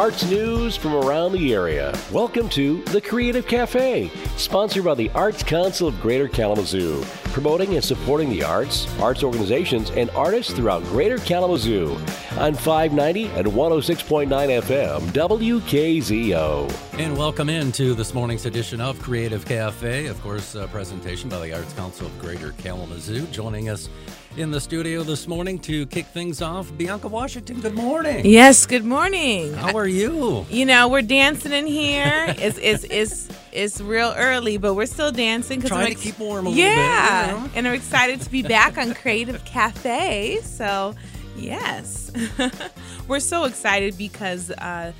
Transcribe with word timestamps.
arts 0.00 0.24
news 0.30 0.76
from 0.76 0.94
around 0.94 1.30
the 1.30 1.52
area. 1.52 1.94
Welcome 2.10 2.48
to 2.50 2.82
The 2.84 3.02
Creative 3.02 3.46
Cafe, 3.46 4.10
sponsored 4.38 4.84
by 4.84 4.94
the 4.94 5.10
Arts 5.10 5.42
Council 5.42 5.88
of 5.88 6.00
Greater 6.00 6.26
Kalamazoo, 6.26 7.04
promoting 7.24 7.74
and 7.74 7.84
supporting 7.84 8.30
the 8.30 8.42
arts, 8.42 8.88
arts 8.98 9.22
organizations, 9.22 9.90
and 9.90 10.08
artists 10.12 10.54
throughout 10.54 10.82
Greater 10.84 11.18
Kalamazoo 11.18 11.98
on 12.38 12.54
590 12.54 13.26
and 13.26 13.46
106.9 13.48 14.28
FM 14.62 15.00
WKZO. 15.02 16.98
And 16.98 17.14
welcome 17.14 17.50
into 17.50 17.92
this 17.92 18.14
morning's 18.14 18.46
edition 18.46 18.80
of 18.80 18.98
Creative 19.02 19.44
Cafe. 19.44 20.06
Of 20.06 20.18
course, 20.22 20.54
a 20.54 20.66
presentation 20.68 21.28
by 21.28 21.46
the 21.46 21.52
Arts 21.52 21.74
Council 21.74 22.06
of 22.06 22.18
Greater 22.18 22.52
Kalamazoo. 22.52 23.26
Joining 23.26 23.68
us 23.68 23.90
in 24.36 24.50
the 24.50 24.60
studio 24.60 25.02
this 25.02 25.26
morning 25.26 25.58
to 25.58 25.86
kick 25.86 26.06
things 26.06 26.40
off, 26.40 26.70
Bianca 26.76 27.08
Washington. 27.08 27.60
Good 27.60 27.74
morning. 27.74 28.24
Yes, 28.24 28.64
good 28.64 28.84
morning. 28.84 29.52
How 29.54 29.76
are 29.76 29.88
you? 29.88 30.46
You 30.48 30.66
know, 30.66 30.88
we're 30.88 31.02
dancing 31.02 31.52
in 31.52 31.66
here. 31.66 32.26
it's 32.38 32.58
it's 32.58 32.84
it's 32.84 33.28
it's 33.52 33.80
real 33.80 34.14
early, 34.16 34.56
but 34.56 34.74
we're 34.74 34.86
still 34.86 35.10
dancing 35.10 35.58
because 35.58 35.70
trying 35.70 35.94
to 35.94 36.00
keep 36.00 36.18
warm 36.18 36.46
a 36.46 36.50
yeah, 36.50 36.64
little 36.64 36.76
bit. 36.76 36.84
Yeah, 36.84 37.26
you 37.26 37.32
know? 37.32 37.50
and 37.56 37.68
I'm 37.68 37.74
excited 37.74 38.20
to 38.20 38.30
be 38.30 38.42
back 38.42 38.78
on 38.78 38.94
Creative 38.94 39.44
Cafe. 39.44 40.40
So, 40.42 40.94
yes, 41.36 42.12
we're 43.08 43.20
so 43.20 43.44
excited 43.44 43.98
because 43.98 44.50
uh, 44.52 44.92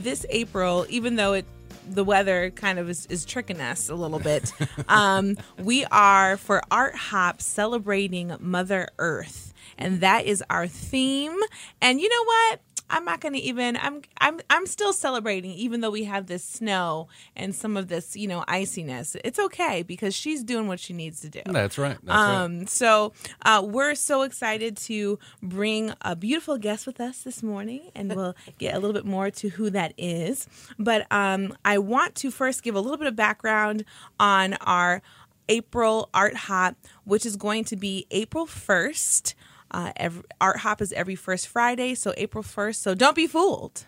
this 0.00 0.24
April, 0.30 0.86
even 0.88 1.16
though 1.16 1.32
it 1.32 1.46
the 1.86 2.04
weather 2.04 2.50
kind 2.50 2.78
of 2.78 2.90
is, 2.90 3.06
is 3.06 3.24
tricking 3.24 3.60
us 3.60 3.88
a 3.88 3.94
little 3.94 4.18
bit. 4.18 4.52
um, 4.88 5.36
we 5.58 5.84
are 5.86 6.36
for 6.36 6.62
Art 6.70 6.94
Hop 6.94 7.40
celebrating 7.40 8.36
Mother 8.40 8.88
Earth, 8.98 9.54
and 9.78 10.00
that 10.00 10.26
is 10.26 10.42
our 10.50 10.66
theme. 10.66 11.38
And 11.80 12.00
you 12.00 12.08
know 12.08 12.24
what? 12.24 12.60
I'm 12.88 13.04
not 13.04 13.20
going 13.20 13.34
to 13.34 13.40
even 13.40 13.76
I'm 13.76 14.02
I'm 14.20 14.40
I'm 14.48 14.66
still 14.66 14.92
celebrating 14.92 15.52
even 15.52 15.80
though 15.80 15.90
we 15.90 16.04
have 16.04 16.26
this 16.26 16.44
snow 16.44 17.08
and 17.34 17.54
some 17.54 17.76
of 17.76 17.88
this, 17.88 18.16
you 18.16 18.28
know, 18.28 18.44
iciness. 18.48 19.16
It's 19.24 19.38
okay 19.38 19.82
because 19.82 20.14
she's 20.14 20.44
doing 20.44 20.68
what 20.68 20.80
she 20.80 20.92
needs 20.92 21.20
to 21.20 21.28
do. 21.28 21.42
That's 21.46 21.78
right. 21.78 21.98
That's 22.02 22.18
um 22.18 22.58
right. 22.60 22.68
so 22.68 23.12
uh, 23.42 23.62
we're 23.64 23.94
so 23.94 24.22
excited 24.22 24.76
to 24.78 25.18
bring 25.42 25.92
a 26.02 26.14
beautiful 26.14 26.58
guest 26.58 26.86
with 26.86 27.00
us 27.00 27.22
this 27.22 27.42
morning 27.42 27.90
and 27.94 28.14
we'll 28.14 28.36
get 28.58 28.74
a 28.74 28.78
little 28.78 28.94
bit 28.94 29.04
more 29.04 29.30
to 29.30 29.48
who 29.50 29.70
that 29.70 29.92
is. 29.98 30.46
But 30.78 31.06
um 31.10 31.56
I 31.64 31.78
want 31.78 32.14
to 32.16 32.30
first 32.30 32.62
give 32.62 32.74
a 32.74 32.80
little 32.80 32.98
bit 32.98 33.08
of 33.08 33.16
background 33.16 33.84
on 34.20 34.54
our 34.54 35.02
April 35.48 36.08
Art 36.12 36.34
Hop, 36.34 36.76
which 37.04 37.24
is 37.24 37.36
going 37.36 37.64
to 37.64 37.76
be 37.76 38.06
April 38.10 38.46
1st. 38.46 39.34
Uh, 39.70 39.92
every, 39.96 40.22
Art 40.40 40.58
Hop 40.58 40.80
is 40.80 40.92
every 40.92 41.14
first 41.16 41.48
Friday, 41.48 41.94
so 41.94 42.12
April 42.16 42.44
1st. 42.44 42.76
So 42.76 42.94
don't 42.94 43.16
be 43.16 43.26
fooled. 43.26 43.84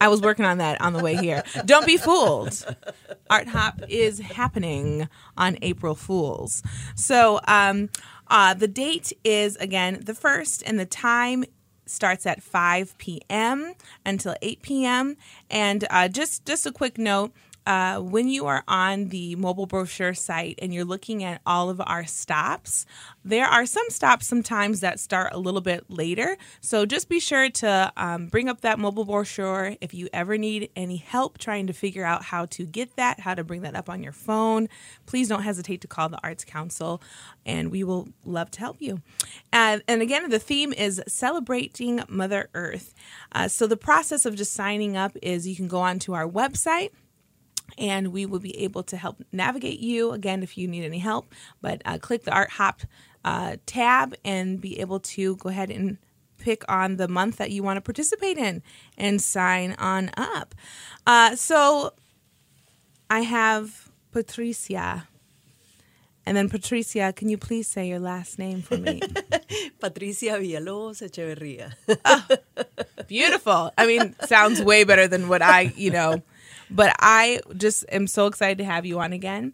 I 0.00 0.08
was 0.08 0.20
working 0.20 0.44
on 0.44 0.58
that 0.58 0.80
on 0.80 0.92
the 0.92 1.02
way 1.02 1.16
here. 1.16 1.44
Don't 1.64 1.86
be 1.86 1.96
fooled. 1.96 2.64
Art 3.30 3.48
Hop 3.48 3.82
is 3.88 4.18
happening 4.18 5.08
on 5.36 5.56
April 5.62 5.94
Fools. 5.94 6.62
So 6.96 7.40
um, 7.46 7.88
uh, 8.28 8.54
the 8.54 8.68
date 8.68 9.12
is, 9.24 9.56
again, 9.56 10.00
the 10.04 10.14
first, 10.14 10.62
and 10.66 10.78
the 10.78 10.86
time 10.86 11.44
starts 11.86 12.26
at 12.26 12.42
5 12.42 12.96
p.m. 12.98 13.74
until 14.04 14.34
8 14.42 14.62
p.m. 14.62 15.16
And 15.50 15.86
uh, 15.90 16.08
just, 16.08 16.44
just 16.44 16.66
a 16.66 16.72
quick 16.72 16.98
note 16.98 17.32
uh, 17.66 17.98
when 17.98 18.28
you 18.28 18.46
are 18.46 18.64
on 18.66 19.08
the 19.08 19.36
mobile 19.36 19.66
brochure 19.66 20.14
site 20.14 20.58
and 20.60 20.74
you're 20.74 20.84
looking 20.84 21.22
at 21.22 21.40
all 21.46 21.70
of 21.70 21.80
our 21.84 22.04
stops, 22.04 22.86
there 23.24 23.46
are 23.46 23.66
some 23.66 23.88
stops 23.88 24.26
sometimes 24.26 24.80
that 24.80 24.98
start 24.98 25.32
a 25.32 25.38
little 25.38 25.60
bit 25.60 25.84
later. 25.88 26.36
So 26.60 26.84
just 26.86 27.08
be 27.08 27.20
sure 27.20 27.50
to 27.50 27.92
um, 27.96 28.26
bring 28.26 28.48
up 28.48 28.62
that 28.62 28.78
mobile 28.78 29.04
brochure. 29.04 29.76
If 29.80 29.94
you 29.94 30.08
ever 30.12 30.36
need 30.36 30.70
any 30.74 30.96
help 30.96 31.38
trying 31.38 31.68
to 31.68 31.72
figure 31.72 32.04
out 32.04 32.24
how 32.24 32.46
to 32.46 32.66
get 32.66 32.96
that, 32.96 33.20
how 33.20 33.34
to 33.34 33.44
bring 33.44 33.62
that 33.62 33.76
up 33.76 33.88
on 33.88 34.02
your 34.02 34.12
phone, 34.12 34.68
please 35.06 35.28
don't 35.28 35.42
hesitate 35.42 35.80
to 35.82 35.88
call 35.88 36.08
the 36.08 36.20
Arts 36.22 36.44
Council 36.44 37.00
and 37.46 37.70
we 37.70 37.84
will 37.84 38.08
love 38.24 38.50
to 38.52 38.60
help 38.60 38.76
you. 38.80 39.02
And, 39.52 39.82
and 39.86 40.02
again, 40.02 40.28
the 40.30 40.38
theme 40.38 40.72
is 40.72 41.02
celebrating 41.06 42.02
Mother 42.08 42.48
Earth. 42.54 42.94
Uh, 43.32 43.48
so 43.48 43.66
the 43.66 43.76
process 43.76 44.26
of 44.26 44.34
just 44.34 44.52
signing 44.52 44.96
up 44.96 45.16
is 45.22 45.46
you 45.46 45.56
can 45.56 45.68
go 45.68 45.80
onto 45.80 46.12
our 46.12 46.28
website 46.28 46.90
and 47.78 48.12
we 48.12 48.26
will 48.26 48.38
be 48.38 48.58
able 48.58 48.82
to 48.84 48.96
help 48.96 49.22
navigate 49.32 49.80
you 49.80 50.12
again 50.12 50.42
if 50.42 50.56
you 50.56 50.68
need 50.68 50.84
any 50.84 50.98
help. 50.98 51.34
But 51.60 51.82
uh, 51.84 51.98
click 51.98 52.24
the 52.24 52.32
Art 52.32 52.50
Hop 52.50 52.82
uh, 53.24 53.56
tab 53.66 54.14
and 54.24 54.60
be 54.60 54.80
able 54.80 55.00
to 55.00 55.36
go 55.36 55.48
ahead 55.48 55.70
and 55.70 55.98
pick 56.38 56.64
on 56.68 56.96
the 56.96 57.08
month 57.08 57.36
that 57.36 57.50
you 57.50 57.62
want 57.62 57.76
to 57.76 57.80
participate 57.80 58.36
in 58.36 58.62
and 58.98 59.22
sign 59.22 59.74
on 59.78 60.10
up. 60.16 60.54
Uh, 61.06 61.36
so 61.36 61.94
I 63.08 63.20
have 63.20 63.90
Patricia. 64.10 65.08
And 66.24 66.36
then 66.36 66.48
Patricia, 66.48 67.12
can 67.14 67.28
you 67.28 67.36
please 67.36 67.66
say 67.66 67.88
your 67.88 67.98
last 67.98 68.38
name 68.38 68.62
for 68.62 68.76
me? 68.76 69.00
Patricia 69.80 70.38
Villalobos 70.38 71.02
Echeverria. 71.02 71.72
oh, 72.04 72.26
beautiful. 73.08 73.72
I 73.76 73.86
mean, 73.86 74.14
sounds 74.26 74.62
way 74.62 74.84
better 74.84 75.08
than 75.08 75.28
what 75.28 75.42
I, 75.42 75.72
you 75.76 75.90
know, 75.90 76.22
but 76.74 76.94
I 76.98 77.40
just 77.56 77.84
am 77.90 78.06
so 78.06 78.26
excited 78.26 78.58
to 78.58 78.64
have 78.64 78.84
you 78.86 79.00
on 79.00 79.12
again. 79.12 79.52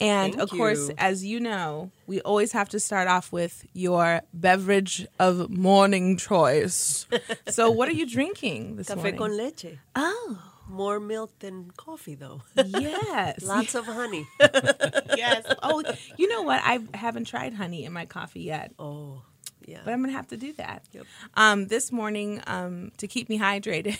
And 0.00 0.32
Thank 0.32 0.42
of 0.42 0.50
course, 0.56 0.88
you. 0.88 0.94
as 0.96 1.22
you 1.24 1.40
know, 1.40 1.90
we 2.06 2.22
always 2.22 2.52
have 2.52 2.70
to 2.70 2.80
start 2.80 3.06
off 3.06 3.32
with 3.32 3.66
your 3.74 4.22
beverage 4.32 5.06
of 5.18 5.50
morning 5.50 6.16
choice. 6.16 7.06
so, 7.48 7.70
what 7.70 7.86
are 7.86 7.92
you 7.92 8.06
drinking 8.08 8.76
this 8.76 8.88
Café 8.88 8.96
morning? 8.96 9.16
con 9.18 9.36
leche. 9.36 9.78
Oh, 9.94 10.42
More 10.70 11.00
milk 11.00 11.38
than 11.40 11.70
coffee, 11.76 12.14
though. 12.14 12.40
yes. 12.54 13.42
Lots 13.44 13.74
of 13.74 13.84
honey. 13.84 14.26
yes. 14.40 15.44
Oh, 15.62 15.82
you 16.16 16.28
know 16.28 16.42
what? 16.42 16.62
I 16.64 16.78
haven't 16.94 17.26
tried 17.26 17.52
honey 17.52 17.84
in 17.84 17.92
my 17.92 18.06
coffee 18.06 18.42
yet. 18.42 18.72
Oh, 18.78 19.20
yeah. 19.66 19.80
but 19.84 19.92
I'm 19.92 20.00
gonna 20.00 20.12
have 20.12 20.28
to 20.28 20.36
do 20.36 20.52
that. 20.54 20.82
Yep. 20.92 21.04
Um, 21.34 21.66
this 21.68 21.90
morning, 21.92 22.42
um, 22.46 22.92
to 22.98 23.06
keep 23.06 23.28
me 23.28 23.38
hydrated, 23.38 23.96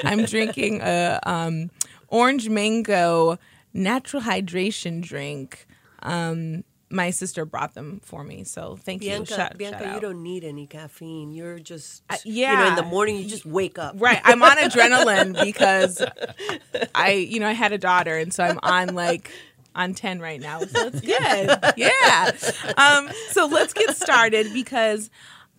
I'm 0.04 0.24
drinking 0.24 0.80
a 0.82 1.20
um, 1.24 1.70
orange 2.08 2.48
mango 2.48 3.38
natural 3.72 4.22
hydration 4.22 5.02
drink. 5.02 5.66
Um, 6.02 6.64
my 6.88 7.10
sister 7.10 7.44
brought 7.44 7.74
them 7.74 8.00
for 8.04 8.22
me, 8.22 8.44
so 8.44 8.76
thank 8.76 9.02
you. 9.02 9.10
Bianca, 9.10 9.34
Shout- 9.34 9.58
Bianca, 9.58 9.84
shout 9.84 9.94
you 9.96 10.00
don't 10.00 10.22
need 10.22 10.44
any 10.44 10.68
caffeine. 10.68 11.32
You're 11.32 11.58
just, 11.58 12.02
Uh, 12.08 12.16
You 12.24 12.46
know, 12.46 12.68
in 12.68 12.74
the 12.76 12.84
morning, 12.84 13.16
you 13.16 13.24
just 13.26 13.44
wake 13.44 13.76
up. 13.76 13.96
Right, 13.98 14.20
I'm 14.24 14.40
on 14.40 14.56
adrenaline 14.56 15.44
because 15.44 16.00
I, 16.94 17.12
you 17.12 17.40
know, 17.40 17.48
I 17.48 17.52
had 17.54 17.72
a 17.72 17.78
daughter, 17.78 18.16
and 18.16 18.32
so 18.32 18.44
I'm 18.44 18.60
on 18.62 18.94
like 18.94 19.32
on 19.76 19.94
ten 19.94 20.18
right 20.18 20.40
now. 20.40 20.60
So 20.60 20.88
it's 20.88 21.00
good. 21.02 21.74
Yeah. 21.76 22.32
Um, 22.76 23.08
so 23.30 23.46
let's 23.46 23.72
get 23.72 23.96
started 23.96 24.52
because 24.52 25.10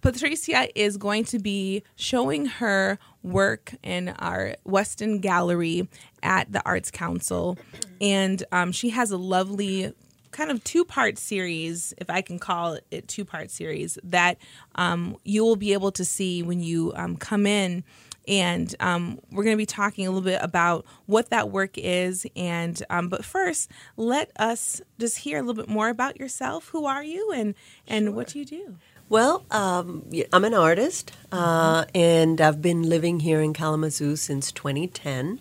Patricia 0.01 0.67
is 0.79 0.97
going 0.97 1.25
to 1.25 1.39
be 1.39 1.83
showing 1.95 2.45
her 2.45 2.99
work 3.23 3.73
in 3.83 4.09
our 4.09 4.55
Westin 4.65 5.21
Gallery 5.21 5.87
at 6.23 6.51
the 6.51 6.61
Arts 6.65 6.91
Council, 6.91 7.57
and 8.01 8.43
um, 8.51 8.71
she 8.71 8.89
has 8.89 9.11
a 9.11 9.17
lovely 9.17 9.93
kind 10.37 10.51
of 10.51 10.63
two 10.63 10.85
part 10.85 11.17
series, 11.17 11.95
if 11.97 12.09
I 12.09 12.21
can 12.21 12.37
call 12.37 12.77
it 12.91 13.07
two 13.07 13.25
part 13.25 13.49
series, 13.49 13.97
that 14.03 14.37
um, 14.75 15.17
you 15.23 15.43
will 15.43 15.55
be 15.55 15.73
able 15.73 15.91
to 15.93 16.05
see 16.05 16.43
when 16.43 16.61
you 16.61 16.93
um, 16.95 17.17
come 17.17 17.47
in. 17.47 17.83
And 18.27 18.75
um, 18.81 19.19
we're 19.31 19.45
going 19.45 19.55
to 19.55 19.57
be 19.57 19.65
talking 19.65 20.05
a 20.05 20.11
little 20.11 20.23
bit 20.23 20.39
about 20.43 20.85
what 21.05 21.29
that 21.29 21.49
work 21.49 21.77
is. 21.77 22.27
And 22.35 22.81
um, 22.89 23.07
but 23.07 23.25
first, 23.25 23.71
let 23.95 24.31
us 24.37 24.81
just 24.99 25.19
hear 25.19 25.39
a 25.39 25.41
little 25.41 25.55
bit 25.55 25.69
more 25.69 25.89
about 25.89 26.19
yourself. 26.19 26.67
Who 26.69 26.85
are 26.85 27.03
you, 27.03 27.31
and 27.31 27.55
and 27.87 28.15
what 28.15 28.27
do 28.27 28.39
you 28.39 28.45
do? 28.45 28.75
Well, 29.09 29.45
um, 29.49 30.09
I'm 30.33 30.43
an 30.43 30.53
artist, 30.53 31.13
uh, 31.31 31.85
and 31.95 32.41
I've 32.41 32.61
been 32.61 32.83
living 32.83 33.21
here 33.21 33.39
in 33.39 33.53
Kalamazoo 33.53 34.17
since 34.17 34.51
2010 34.51 35.39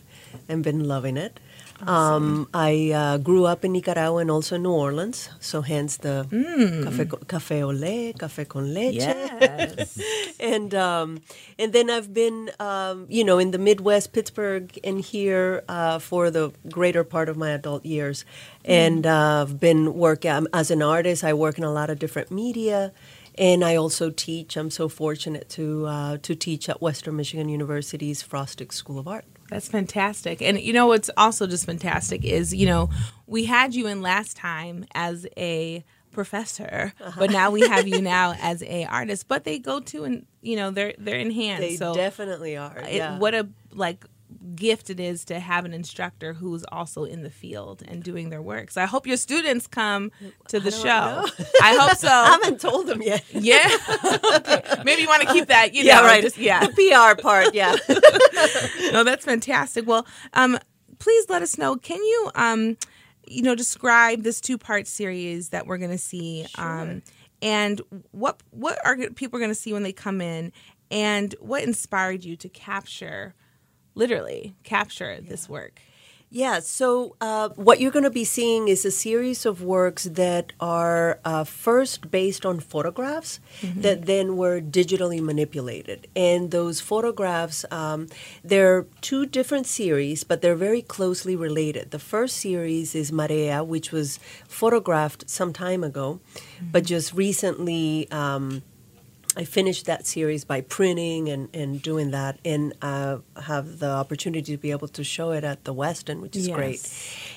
and 0.49 0.63
been 0.63 0.85
loving 0.85 1.17
it. 1.17 1.41
Um, 1.83 2.49
I 2.55 2.91
uh, 2.93 3.19
grew 3.19 3.45
up 3.45 3.65
in 3.65 3.73
Nicaragua 3.73 4.19
and 4.19 4.31
also 4.31 4.57
New 4.57 4.73
Orleans, 4.73 5.29
so 5.41 5.61
hence 5.61 5.99
the 5.99 6.27
cafe, 6.85 7.07
cafe 7.29 7.63
au 7.63 7.71
lait, 7.71 8.19
cafe 8.19 8.45
con 8.47 8.73
leche. 8.73 8.97
Yes. 8.97 10.01
and 10.41 10.75
um, 10.75 11.21
and 11.59 11.73
then 11.73 11.91
I've 11.91 12.15
been, 12.15 12.51
um, 12.59 13.07
you 13.09 13.25
know, 13.25 13.39
in 13.39 13.51
the 13.51 13.59
Midwest, 13.59 14.13
Pittsburgh, 14.13 14.73
and 14.85 15.01
here 15.01 15.65
uh, 15.69 15.99
for 15.99 16.31
the 16.31 16.53
greater 16.71 17.05
part 17.05 17.29
of 17.29 17.37
my 17.37 17.51
adult 17.51 17.85
years, 17.85 18.25
and 18.65 19.07
uh, 19.07 19.43
I've 19.43 19.61
been 19.61 19.95
working 19.95 20.31
um, 20.31 20.49
as 20.53 20.71
an 20.71 20.81
artist. 20.81 21.25
I 21.25 21.35
work 21.35 21.59
in 21.59 21.65
a 21.65 21.73
lot 21.73 21.91
of 21.91 21.99
different 21.99 22.31
media, 22.31 22.93
and 23.39 23.65
I 23.65 23.77
also 23.77 24.11
teach. 24.11 24.57
I'm 24.57 24.71
so 24.71 24.89
fortunate 24.89 25.49
to 25.51 25.87
uh, 25.87 26.17
to 26.23 26.35
teach 26.35 26.69
at 26.69 26.81
Western 26.81 27.17
Michigan 27.17 27.49
University's 27.49 28.23
Frostic 28.23 28.73
School 28.73 28.99
of 28.99 29.07
Art. 29.09 29.25
That's 29.51 29.69
fantastic. 29.69 30.43
And 30.43 30.61
you 30.61 30.73
know 30.73 30.87
what's 30.89 31.11
also 31.17 31.47
just 31.47 31.67
fantastic 31.67 32.25
is, 32.25 32.53
you 32.55 32.67
know, 32.67 32.91
we 33.27 33.45
had 33.45 33.75
you 33.75 33.87
in 33.87 34.03
last 34.03 34.37
time 34.37 34.87
as 34.95 35.27
a 35.37 35.85
professor, 36.11 36.93
but 37.17 37.31
now 37.31 37.51
we 37.51 37.61
have 37.69 37.87
you 37.87 38.01
now 38.01 38.35
as 38.41 38.63
a 38.65 38.87
artist. 38.87 39.29
But 39.29 39.45
they 39.45 39.59
go 39.59 39.81
to 39.81 40.05
and 40.05 40.27
you 40.43 40.57
know 40.57 40.71
they're 40.71 40.95
they're 40.99 41.19
in 41.19 41.31
hand. 41.31 41.63
They 41.63 41.77
so 41.77 41.95
definitely 41.95 42.57
are. 42.57 42.79
it- 42.79 42.95
yeah. 42.95 43.19
what 43.19 43.35
a 43.35 43.49
like 43.73 44.05
gift 44.55 44.91
it 44.91 45.01
is 45.01 45.25
to 45.27 45.41
have 45.41 45.65
an 45.65 45.75
instructor 45.75 46.35
who's 46.35 46.65
also 46.71 47.05
in 47.05 47.23
the 47.23 47.31
field 47.31 47.83
and 47.87 48.03
doing 48.03 48.31
their 48.31 48.43
work. 48.43 48.71
So 48.71 48.83
I 48.83 48.87
hope 48.87 49.07
your 49.07 49.17
students 49.17 49.67
come 49.67 50.13
to 50.49 50.61
the 50.61 50.71
don't 50.71 50.83
show. 50.83 51.45
I 51.63 51.77
hope 51.77 51.97
so. 51.97 52.09
I 52.11 52.39
haven't 52.41 52.61
told 52.61 52.87
them 52.87 53.03
yet. 53.03 53.25
yeah. 53.33 53.69
Maybe 54.85 55.03
you 55.03 55.09
want 55.09 55.23
to 55.23 55.33
keep 55.33 55.47
that. 55.49 55.75
You 55.75 55.85
yeah, 55.85 55.97
know, 55.97 56.05
right. 56.05 56.23
just- 56.23 56.39
yeah. 56.39 56.67
The 56.67 56.73
PR 56.73 57.21
part. 57.21 57.55
Yeah. 57.55 57.75
no, 58.93 59.05
that's 59.05 59.25
fantastic. 59.25 59.87
Well, 59.87 60.07
um, 60.35 60.59
please 60.99 61.29
let 61.29 61.43
us 61.43 61.59
know. 61.59 61.77
Can 61.77 61.99
you, 61.99 62.31
um, 62.35 62.77
you 63.27 63.43
know, 63.43 63.55
describe 63.55 64.23
this 64.23 64.41
two-part 64.41 64.87
series 64.87 65.51
that 65.51 65.67
we're 65.67 65.79
going 65.79 65.91
to 65.91 65.99
see, 65.99 66.47
um, 66.57 67.03
and 67.43 67.81
what 68.13 68.43
what 68.51 68.79
are 68.85 68.97
people 69.11 69.39
going 69.39 69.51
to 69.51 69.55
see 69.55 69.73
when 69.73 69.83
they 69.83 69.93
come 69.93 70.21
in, 70.21 70.53
and 70.91 71.35
what 71.41 71.63
inspired 71.63 72.25
you 72.25 72.37
to 72.37 72.49
capture, 72.49 73.35
literally 73.97 74.55
capture 74.63 75.21
this 75.21 75.49
work? 75.49 75.81
Yeah, 76.29 76.59
so 76.59 77.15
uh, 77.21 77.51
what 77.51 77.81
you're 77.81 77.93
going 77.93 78.03
to 78.03 78.11
be 78.11 78.25
seeing 78.25 78.67
is 78.67 78.85
a 78.85 78.91
series 78.91 79.47
of 79.47 79.63
works 79.63 80.05
that 80.05 80.53
are 80.59 81.21
uh, 81.25 81.45
first 81.45 82.11
based 82.11 82.45
on 82.45 82.59
photographs 82.59 83.39
that 83.63 84.07
then 84.07 84.37
were 84.37 84.61
digitally 84.61 85.21
manipulated. 85.21 86.09
And 86.17 86.51
those 86.51 86.81
photographs, 86.81 87.65
um, 87.71 88.09
they're 88.43 88.87
two 89.01 89.25
different 89.25 89.67
series, 89.67 90.25
but 90.25 90.43
they're 90.43 90.57
very 90.57 90.83
closely 90.83 91.37
related. 91.37 91.93
The 91.93 92.01
first 92.01 92.39
series 92.39 92.97
is 92.97 93.13
Marea, 93.13 93.65
which 93.65 93.93
was 93.93 94.19
photographed 94.49 95.31
some 95.31 95.53
time 95.53 95.85
ago, 95.85 96.21
but 96.61 96.85
just 96.85 97.15
recently. 97.15 98.11
Um, 98.11 98.63
I 99.37 99.45
finished 99.45 99.85
that 99.85 100.07
series 100.07 100.45
by 100.45 100.63
printing 100.63 101.29
and, 101.29 101.55
and 101.55 101.83
doing 101.83 102.11
that, 102.13 102.39
and 102.45 102.73
uh, 102.81 103.19
have 103.43 103.79
the 103.81 103.91
opportunity 103.91 104.53
to 104.53 104.57
be 104.57 104.71
able 104.71 104.89
to 104.89 105.05
show 105.05 105.33
it 105.33 105.45
at 105.45 105.65
the 105.65 105.75
Westin, 105.75 106.21
which 106.21 106.35
is 106.35 106.49
great. 106.49 106.81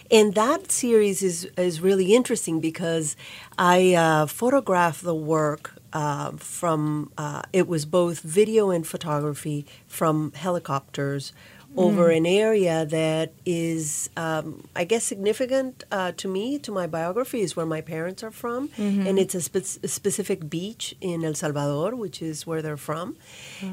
And 0.09 0.33
that 0.35 0.71
series 0.71 1.21
is 1.21 1.45
is 1.57 1.81
really 1.81 2.13
interesting 2.15 2.61
because 2.61 3.17
I 3.57 3.93
uh, 3.93 4.25
photographed 4.27 5.03
the 5.03 5.13
work 5.13 5.73
uh, 5.91 6.31
from 6.37 7.11
uh, 7.17 7.41
it 7.51 7.67
was 7.67 7.85
both 7.85 8.21
video 8.21 8.69
and 8.69 8.87
photography 8.87 9.65
from 9.87 10.31
helicopters 10.33 11.33
over 11.77 12.09
an 12.09 12.25
area 12.25 12.85
that 12.85 13.31
is, 13.45 14.09
um, 14.17 14.67
I 14.75 14.83
guess, 14.83 15.03
significant 15.03 15.83
uh, 15.91 16.11
to 16.17 16.27
me, 16.27 16.59
to 16.59 16.71
my 16.71 16.87
biography, 16.87 17.41
is 17.41 17.55
where 17.55 17.65
my 17.65 17.81
parents 17.81 18.23
are 18.23 18.31
from. 18.31 18.69
And 19.07 19.19
it's 19.19 19.35
a, 19.35 19.41
spe- 19.41 19.83
a 19.83 19.87
specific 19.87 20.49
beach 20.49 20.95
in 20.99 21.23
El 21.23 21.35
Salvador, 21.35 21.95
which 21.95 22.21
is 22.21 22.45
where 22.47 22.61
they're 22.61 22.77
from. 22.77 23.15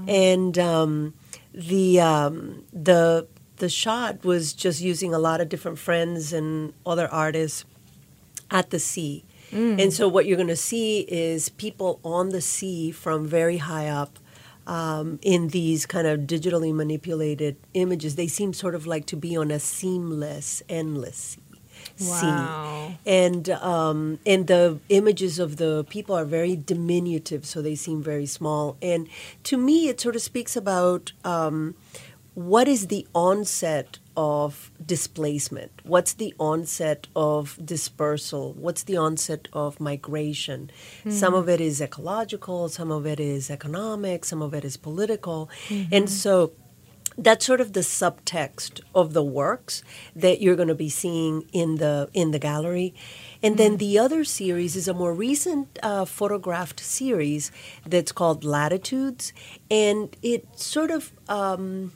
And 0.07 0.59
um, 0.59 1.15
the, 1.55 2.01
um, 2.01 2.65
the, 2.73 3.27
the 3.57 3.69
shot 3.69 4.25
was 4.25 4.53
just 4.53 4.81
using 4.83 5.15
a 5.15 5.19
lot 5.19 5.41
of 5.41 5.49
different 5.49 5.79
friends 5.79 6.33
and 6.33 6.75
other 6.85 7.09
artists 7.09 7.65
at 8.51 8.71
the 8.71 8.79
sea. 8.79 9.25
And 9.81 9.93
so 9.93 10.07
what 10.09 10.27
you're 10.27 10.37
going 10.37 10.49
to 10.49 10.57
see 10.57 11.01
is 11.09 11.49
people 11.51 12.01
on 12.05 12.29
the 12.31 12.41
sea 12.41 12.91
from 12.91 13.27
very 13.27 13.59
high 13.59 13.87
up 13.89 14.19
um, 14.67 15.19
in 15.23 15.49
these 15.49 15.87
kind 15.87 16.07
of 16.07 16.21
digitally 16.21 16.75
manipulated 16.75 17.57
images. 17.75 18.17
They 18.17 18.27
seem 18.27 18.53
sort 18.53 18.75
of 18.75 18.87
like 18.87 19.07
to 19.07 19.17
be 19.17 19.37
on 19.37 19.51
a 19.51 19.59
seamless, 19.59 20.63
endless 20.69 21.39
sea. 21.97 22.09
Wow. 22.09 22.89
sea. 22.89 22.99
And 23.07 23.51
um, 23.51 24.19
and 24.27 24.47
the 24.47 24.79
images 24.89 25.39
of 25.39 25.57
the 25.57 25.85
people 25.89 26.15
are 26.15 26.25
very 26.25 26.57
diminutive, 26.57 27.45
so 27.47 27.63
they 27.63 27.75
seem 27.75 28.03
very 28.03 28.27
small. 28.27 28.77
And 28.83 29.09
to 29.45 29.57
me, 29.57 29.89
it 29.89 30.01
sort 30.01 30.17
of 30.17 30.23
speaks 30.23 30.57
about 30.57 31.13
um, 31.25 31.75
what 32.35 32.69
is 32.69 32.89
the 32.89 33.07
onset 33.15 33.99
of 34.17 34.71
displacement? 34.85 35.73
What's 35.85 36.15
the 36.15 36.35
onset 36.39 37.07
of 37.15 37.59
dispersal? 37.65 38.55
What's 38.55 38.83
the 38.85 38.97
onset 38.97 39.49
of 39.53 39.81
migration? 39.81 40.71
Some 41.09 41.35
of 41.35 41.49
it 41.49 41.61
is 41.61 41.81
ecological, 41.81 42.69
some 42.69 42.91
of 42.91 43.07
it 43.07 43.21
is 43.21 43.51
economic, 43.51 44.25
some 44.25 44.43
of 44.43 44.55
it 44.55 44.65
is 44.65 44.77
political. 44.77 45.51
And 45.91 46.09
so 46.11 46.53
that's 47.19 47.47
sort 47.47 47.61
of 47.61 47.73
the 47.73 47.81
subtext 47.81 48.81
of 48.95 49.13
the 49.13 49.23
works 49.23 49.83
that 50.15 50.41
you're 50.41 50.57
going 50.57 50.69
to 50.69 50.75
be 50.75 50.89
seeing 50.89 51.49
in 51.53 51.77
the 51.77 52.09
in 52.13 52.31
the 52.31 52.39
gallery 52.39 52.95
and 53.43 53.57
then 53.57 53.79
the 53.79 53.99
other 53.99 54.25
series 54.25 54.77
is 54.77 54.89
a 54.89 54.95
more 54.95 55.15
recent 55.15 55.79
uh, 55.83 56.05
photographed 56.05 56.81
series 56.81 57.51
that's 57.87 58.13
called 58.13 58.45
latitudes 58.45 59.33
and 59.71 60.17
it 60.23 60.59
sort 60.59 60.91
of 60.91 61.13
um, 61.29 61.93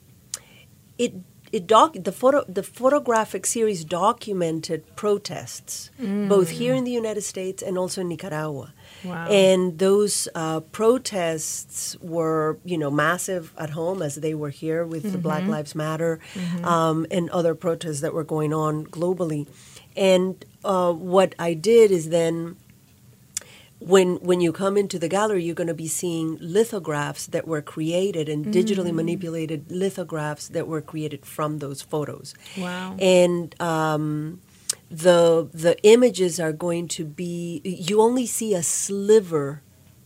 it 0.96 1.14
it 1.52 1.67
doc 1.67 1.94
the 1.94 2.12
photo 2.12 2.44
the 2.49 2.62
photographic 2.62 3.44
series 3.44 3.85
documented 3.85 4.85
protests 4.97 5.91
both 6.29 6.50
here 6.50 6.75
in 6.75 6.85
the 6.85 6.91
United 6.91 7.23
States 7.23 7.62
and 7.62 7.76
also 7.76 8.00
in 8.00 8.08
Nicaragua. 8.08 8.73
Wow. 9.05 9.29
And 9.29 9.79
those 9.79 10.29
uh, 10.35 10.61
protests 10.61 11.97
were, 12.00 12.58
you 12.64 12.76
know, 12.76 12.91
massive 12.91 13.52
at 13.56 13.70
home 13.70 14.02
as 14.02 14.17
they 14.17 14.35
were 14.35 14.50
here 14.50 14.85
with 14.85 15.11
the 15.12 15.19
Black 15.19 15.44
Lives 15.47 15.75
Matter 15.75 16.20
um, 16.62 17.06
and 17.11 17.31
other 17.31 17.55
protests 17.55 18.00
that 18.00 18.12
were 18.12 18.25
going 18.25 18.52
on 18.52 18.87
globally. 18.87 19.49
And 19.97 20.44
uh, 20.64 20.93
what 20.93 21.35
I 21.38 21.55
did 21.55 21.91
is 21.91 22.11
then 22.11 22.56
when 23.80 24.16
when 24.16 24.40
you 24.40 24.52
come 24.52 24.76
into 24.76 24.98
the 24.98 25.08
gallery, 25.08 25.42
you're 25.42 25.54
going 25.54 25.66
to 25.66 25.74
be 25.74 25.88
seeing 25.88 26.36
lithographs 26.40 27.26
that 27.26 27.48
were 27.48 27.62
created 27.62 28.28
and 28.28 28.46
digitally 28.46 28.90
mm. 28.90 28.96
manipulated 28.96 29.72
lithographs 29.72 30.48
that 30.48 30.68
were 30.68 30.82
created 30.82 31.24
from 31.24 31.58
those 31.58 31.80
photos. 31.80 32.34
Wow. 32.58 32.96
And 32.98 33.60
um, 33.60 34.40
the 34.90 35.48
the 35.52 35.82
images 35.82 36.38
are 36.38 36.52
going 36.52 36.88
to 36.88 37.04
be 37.04 37.62
you 37.64 38.00
only 38.00 38.26
see 38.26 38.54
a 38.54 38.62
sliver 38.62 39.62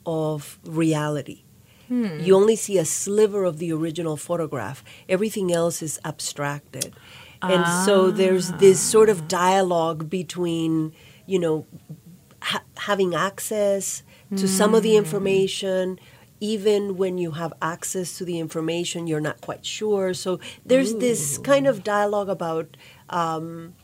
of 0.06 0.58
reality. 0.64 1.42
Hmm. 1.88 2.20
You 2.20 2.36
only 2.36 2.56
see 2.56 2.78
a 2.78 2.84
sliver 2.84 3.44
of 3.44 3.58
the 3.58 3.72
original 3.72 4.16
photograph. 4.16 4.82
Everything 5.08 5.52
else 5.52 5.82
is 5.82 6.00
abstracted. 6.04 6.94
And 7.42 7.66
so 7.84 8.10
there's 8.10 8.52
this 8.52 8.80
sort 8.80 9.10
of 9.10 9.20
ah. 9.20 9.24
dialogue 9.28 10.08
between, 10.08 10.94
you 11.26 11.38
know, 11.38 11.66
ha- 12.50 12.64
having 12.88 13.14
access 13.14 14.02
to 14.36 14.46
some 14.48 14.74
of 14.74 14.82
the 14.82 14.96
information. 14.96 15.98
Even 16.40 16.96
when 16.96 17.16
you 17.18 17.30
have 17.32 17.52
access 17.62 18.18
to 18.18 18.24
the 18.24 18.38
information 18.38 19.06
you're 19.06 19.20
not 19.30 19.40
quite 19.40 19.64
sure. 19.64 20.12
So 20.14 20.40
there's 20.66 20.92
this 21.06 21.38
kind 21.38 21.66
of 21.66 21.82
dialogue 21.84 22.28
about 22.28 22.76
um, 23.08 23.74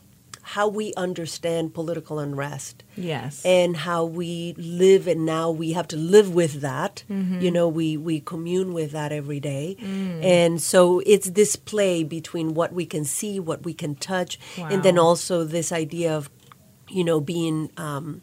how 0.55 0.67
we 0.67 0.93
understand 0.95 1.73
political 1.73 2.19
unrest 2.19 2.83
Yes. 2.97 3.43
and 3.45 3.77
how 3.77 4.03
we 4.05 4.53
live 4.57 5.07
and 5.07 5.25
now 5.25 5.49
we 5.49 5.71
have 5.73 5.87
to 5.89 5.97
live 5.97 6.33
with 6.35 6.61
that. 6.61 7.03
You 7.43 7.49
know 7.51 7.67
we 7.67 7.97
we 7.97 8.19
commune 8.19 8.73
with 8.73 8.91
that 8.91 9.11
every 9.11 9.39
day. 9.39 9.77
And 10.21 10.61
so 10.61 11.01
it's 11.13 11.29
this 11.31 11.55
play 11.55 12.03
between 12.03 12.53
what 12.53 12.73
we 12.73 12.85
can 12.85 13.05
see 13.05 13.39
what 13.39 13.63
we 13.63 13.73
can 13.73 13.95
touch 13.95 14.37
and 14.57 14.83
then 14.83 14.97
also 14.99 15.43
this 15.45 15.71
idea 15.71 16.15
of 16.15 16.29
you 16.89 17.03
know 17.03 17.19
being 17.21 17.71
um, 17.77 18.21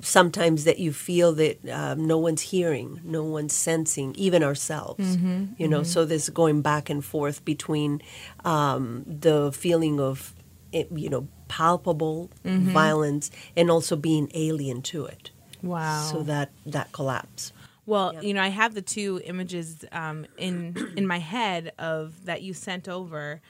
sometimes 0.00 0.64
that 0.64 0.78
you 0.78 0.92
feel 0.92 1.32
that 1.34 1.68
um, 1.70 2.06
no 2.06 2.18
one's 2.18 2.42
hearing, 2.42 3.00
no 3.04 3.22
one's 3.24 3.52
sensing, 3.52 4.14
even 4.16 4.42
ourselves. 4.42 5.18
You 5.58 5.68
know, 5.68 5.82
so 5.82 6.04
this 6.04 6.28
going 6.28 6.62
back 6.62 6.90
and 6.90 7.04
forth 7.04 7.44
between 7.44 8.02
um, 8.44 9.04
the 9.06 9.52
feeling 9.52 10.00
of, 10.00 10.34
eh, 10.72 10.84
you 10.90 11.08
know, 11.08 11.28
palpable 11.48 12.30
violence 12.44 13.30
and 13.56 13.70
also 13.70 13.94
being 13.96 14.30
alien 14.34 14.82
to 14.82 15.04
it. 15.04 15.30
wow. 15.62 16.08
So 16.10 16.22
that 16.24 16.50
that 16.66 16.92
collapse. 16.92 17.52
Well, 17.84 18.14
Yep. 18.14 18.22
you 18.24 18.34
know, 18.34 18.42
I 18.42 18.48
have 18.48 18.74
the 18.74 18.82
two 18.82 19.20
images 19.24 19.84
um, 19.92 20.26
in 20.38 20.74
in 20.96 21.06
my 21.06 21.18
head 21.18 21.72
of 21.78 22.24
that 22.24 22.42
you 22.42 22.54
sent 22.54 22.88
over, 22.88 23.40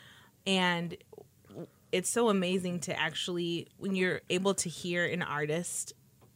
and 0.47 0.97
it's 1.93 2.09
so 2.09 2.29
amazing 2.29 2.81
to 2.81 2.99
actually 2.99 3.69
when 3.79 3.95
you're 3.95 4.23
able 4.31 4.55
to 4.55 4.69
hear 4.69 5.05
an 5.05 5.23
artist 5.23 5.93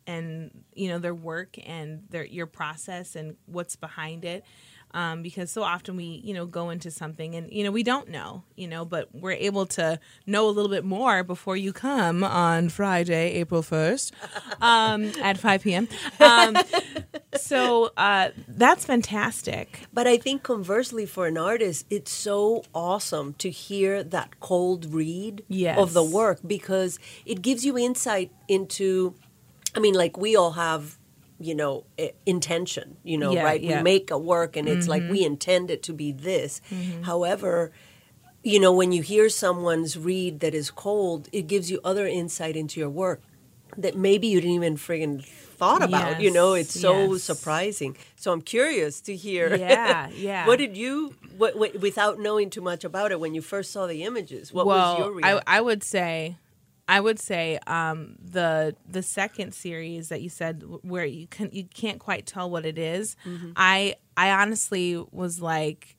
and 0.07 0.51
you 0.75 0.89
know 0.89 0.99
their 0.99 1.15
work 1.15 1.57
and 1.67 2.03
their 2.11 2.25
your 2.25 2.47
process 2.47 3.17
and 3.17 3.37
what's 3.47 3.77
behind 3.77 4.25
it. 4.25 4.45
Um, 4.95 5.21
because 5.23 5.51
so 5.51 5.63
often 5.63 5.97
we, 5.97 6.05
you 6.25 6.33
know, 6.33 6.47
go 6.47 6.71
into 6.71 6.91
something 6.91 7.35
and 7.35 7.53
you 7.53 7.65
know 7.65 7.71
we 7.73 7.83
don't 7.83 8.09
know, 8.09 8.45
you 8.55 8.67
know, 8.69 8.85
but 8.85 9.09
we're 9.13 9.33
able 9.33 9.67
to 9.67 9.99
know 10.27 10.49
a 10.49 10.53
little 10.53 10.71
bit 10.71 10.85
more 10.85 11.23
before 11.25 11.57
you 11.57 11.73
come 11.73 12.23
on 12.25 12.69
Friday, 12.71 13.33
April 13.35 13.63
first, 13.63 14.15
um, 14.63 15.11
at 15.21 15.37
five 15.39 15.63
p.m. 15.63 15.89
Um, 16.21 16.57
so 17.37 17.91
uh, 17.97 18.31
that's 18.49 18.85
fantastic. 18.87 19.81
But 19.93 20.07
I 20.07 20.17
think 20.17 20.43
conversely, 20.43 21.05
for 21.05 21.27
an 21.27 21.37
artist, 21.37 21.85
it's 21.91 22.13
so 22.13 22.65
awesome 22.75 23.35
to 23.39 23.51
hear 23.51 24.03
that 24.03 24.41
cold 24.41 24.87
read 24.95 25.43
Yes. 25.49 25.79
of 25.79 25.93
the 25.93 26.03
work 26.05 26.41
because 26.47 26.99
it 27.27 27.43
gives 27.43 27.65
you 27.67 27.77
insight 27.77 28.31
into 28.49 29.15
I 29.77 29.81
mean, 29.81 29.95
like 29.95 30.17
we 30.17 30.37
all 30.37 30.53
have, 30.53 30.99
you 31.39 31.55
know, 31.55 31.85
intention, 32.25 32.97
you 33.05 33.19
know, 33.19 33.33
Yeah, 33.33 33.45
right? 33.45 33.61
yeah. 33.61 33.77
Mm-hmm. 33.77 33.79
We 33.79 33.83
make 33.85 34.11
a 34.11 34.19
work 34.19 34.57
and 34.57 34.69
it's 34.69 34.89
like 34.89 35.03
we 35.11 35.25
intend 35.25 35.71
it 35.71 35.83
to 35.85 35.93
be 35.93 36.13
this. 36.13 36.61
However, 37.03 37.73
you 38.43 38.59
know, 38.61 38.73
when 38.73 38.93
you 38.93 39.03
hear 39.03 39.29
someone's 39.29 39.97
read 39.97 40.41
that 40.41 40.55
is 40.55 40.71
cold, 40.71 41.29
it 41.33 41.47
gives 41.47 41.71
you 41.71 41.81
other 41.85 42.07
insight 42.07 42.57
into 42.57 42.81
your 42.81 42.91
work 42.91 43.21
that 43.77 43.97
maybe 43.97 44.27
you 44.29 44.41
didn't 44.41 44.55
even 44.55 44.77
friggin' 44.77 45.25
thought 45.25 45.83
about. 45.83 46.21
you 46.21 46.31
know, 46.31 46.55
it's 46.55 46.79
so 46.79 47.13
yes. 47.13 47.23
surprising. 47.23 47.97
So 48.15 48.33
I'm 48.33 48.41
curious 48.43 49.01
to 49.03 49.17
hear. 49.17 49.55
Yeah, 49.57 50.09
yeah. 50.15 50.47
what 50.47 50.59
did 50.59 50.77
you, 50.77 51.15
what, 51.37 51.59
what, 51.59 51.81
without 51.81 52.19
knowing 52.19 52.51
too 52.51 52.61
much 52.61 52.85
about 52.85 53.11
it, 53.13 53.21
when 53.21 53.35
you 53.35 53.43
first 53.43 53.73
saw 53.73 53.87
the 53.87 54.05
images, 54.05 54.53
what 54.53 54.67
well, 54.67 54.99
was 54.99 55.07
your 55.07 55.25
I. 55.25 55.43
I 55.47 55.61
would 55.61 55.83
say, 55.83 56.37
I 56.89 57.01
would 57.01 57.19
say 57.19 57.59
um, 57.67 58.17
the 58.23 58.77
the 58.89 59.03
second 59.03 59.53
series 59.55 60.09
that 60.11 60.23
you 60.23 60.29
said 60.29 60.63
where 60.83 61.05
you 61.05 61.27
can 61.27 61.51
you 61.53 61.65
can't 61.65 61.99
quite 61.99 62.27
tell 62.27 62.49
what 62.51 62.65
it 62.67 62.79
is, 62.79 63.17
Mm-hmm. 63.27 63.53
I 63.57 63.97
I 64.17 64.31
honestly 64.31 64.97
was 65.11 65.41
like, 65.41 65.97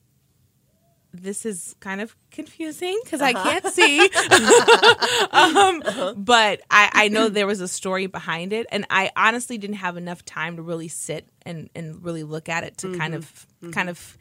this 1.12 1.44
is 1.46 1.74
kind 1.80 2.00
of 2.00 2.16
confusing 2.30 2.98
because 3.04 3.20
I 3.20 3.32
Uh-huh. 3.32 3.60
can't 3.60 3.66
see. 3.74 4.00
um, 5.30 5.82
But 6.16 6.60
I, 6.70 6.90
I 6.92 7.08
know 7.08 7.28
there 7.28 7.46
was 7.46 7.60
a 7.60 7.68
story 7.68 8.06
behind 8.06 8.52
it, 8.52 8.66
and 8.70 8.86
I 8.90 9.10
honestly 9.16 9.58
didn't 9.58 9.76
have 9.76 9.96
enough 9.96 10.24
time 10.24 10.56
to 10.56 10.62
really 10.62 10.88
sit 10.88 11.28
and, 11.42 11.70
and 11.74 12.04
really 12.04 12.22
look 12.22 12.48
at 12.48 12.64
it 12.64 12.78
to 12.78 12.96
kind 12.96 13.14
Mm-hmm. 13.14 13.66
of 13.66 13.72
kind 13.72 13.88
of 13.88 14.16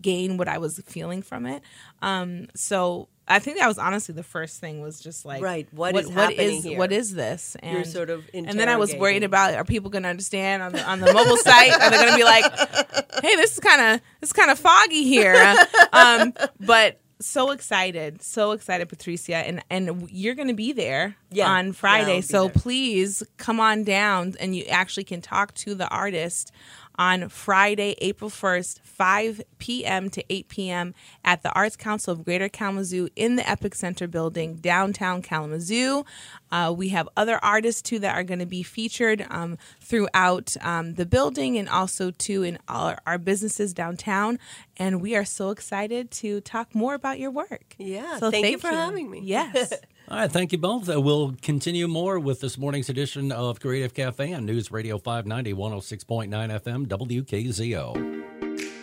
gain 0.00 0.36
what 0.36 0.46
I 0.48 0.58
was 0.58 0.80
feeling 0.86 1.22
from 1.22 1.46
it. 1.46 1.62
Um, 2.02 2.48
so 2.54 3.08
I 3.26 3.38
think 3.38 3.58
that 3.58 3.66
was 3.66 3.78
honestly 3.78 4.14
the 4.14 4.22
first 4.22 4.60
thing 4.60 4.80
was 4.82 5.00
just 5.00 5.24
like, 5.24 5.42
Right, 5.42 5.66
what 5.72 5.94
what 5.94 6.04
is 6.04 6.10
what 6.10 6.30
happening 6.30 6.58
is 6.58 6.76
what 6.78 6.92
is 6.92 7.14
this? 7.14 7.56
And 7.60 7.72
You're 7.76 7.84
sort 7.84 8.10
of 8.10 8.28
and 8.34 8.46
then 8.58 8.68
I 8.68 8.76
was 8.76 8.94
worried 8.94 9.22
about 9.24 9.54
are 9.54 9.64
people 9.64 9.90
going 9.90 10.02
to 10.02 10.08
understand 10.10 10.62
on 10.62 10.72
the 10.72 10.82
on 10.84 11.00
the 11.00 11.12
mobile 11.12 11.36
site? 11.38 11.72
Are 11.72 11.90
they 11.90 11.96
going 11.96 12.10
to 12.10 12.16
be 12.16 12.24
like, 12.24 12.44
hey, 13.22 13.36
this 13.36 13.52
is 13.54 13.60
kind 13.60 13.80
of 13.94 14.00
this 14.20 14.28
is 14.28 14.32
kind 14.32 14.50
of 14.50 14.58
foggy 14.58 15.04
here? 15.04 15.56
um, 15.92 16.34
but 16.60 17.00
so 17.24 17.50
excited, 17.50 18.22
so 18.22 18.52
excited, 18.52 18.88
Patricia, 18.88 19.36
and 19.36 19.62
and 19.70 20.08
you're 20.10 20.34
going 20.34 20.48
to 20.48 20.54
be 20.54 20.72
there 20.72 21.16
Yeah. 21.30 21.50
on 21.50 21.72
Friday. 21.72 22.16
I'll 22.16 22.22
so 22.22 22.48
please 22.48 23.22
come 23.36 23.60
on 23.60 23.84
down, 23.84 24.34
and 24.40 24.54
you 24.56 24.64
actually 24.64 25.04
can 25.04 25.20
talk 25.20 25.54
to 25.54 25.74
the 25.74 25.88
artist 25.88 26.52
on 26.96 27.28
Friday, 27.28 27.96
April 28.00 28.30
1st, 28.30 28.80
5 28.80 29.42
p.m. 29.58 30.10
to 30.10 30.24
8 30.30 30.48
p.m. 30.48 30.94
at 31.24 31.42
the 31.42 31.52
Arts 31.52 31.76
Council 31.76 32.12
of 32.12 32.24
Greater 32.24 32.48
Kalamazoo 32.48 33.08
in 33.16 33.36
the 33.36 33.48
Epic 33.48 33.74
Center 33.74 34.06
building, 34.06 34.56
downtown 34.56 35.22
Kalamazoo. 35.22 36.04
Uh, 36.52 36.72
we 36.76 36.90
have 36.90 37.08
other 37.16 37.38
artists 37.42 37.82
too 37.82 37.98
that 37.98 38.14
are 38.14 38.22
going 38.22 38.38
to 38.38 38.46
be 38.46 38.62
featured 38.62 39.26
um, 39.30 39.58
throughout 39.80 40.56
um, 40.60 40.94
the 40.94 41.06
building 41.06 41.58
and 41.58 41.68
also 41.68 42.10
too 42.10 42.42
in 42.42 42.58
our, 42.68 42.98
our 43.06 43.18
businesses 43.18 43.72
downtown. 43.74 44.38
And 44.76 45.00
we 45.00 45.16
are 45.16 45.24
so 45.24 45.50
excited 45.50 46.10
to 46.12 46.40
talk 46.40 46.74
more 46.74 46.94
about 46.94 47.18
your 47.18 47.30
work. 47.30 47.74
Yeah, 47.78 48.18
So 48.18 48.30
thank 48.30 48.46
you 48.46 48.58
for 48.58 48.68
having 48.68 49.10
me. 49.10 49.20
Yes. 49.24 49.72
All 50.06 50.18
right, 50.18 50.30
thank 50.30 50.52
you 50.52 50.58
both. 50.58 50.88
Uh, 50.90 51.00
we'll 51.00 51.34
continue 51.40 51.88
more 51.88 52.20
with 52.20 52.40
this 52.40 52.58
morning's 52.58 52.90
edition 52.90 53.32
of 53.32 53.58
Creative 53.58 53.94
Cafe 53.94 54.34
on 54.34 54.44
News 54.44 54.70
Radio 54.70 54.98
590, 54.98 55.54
106.9 55.54 56.28
FM, 56.28 56.86
WKZO. 56.86 58.73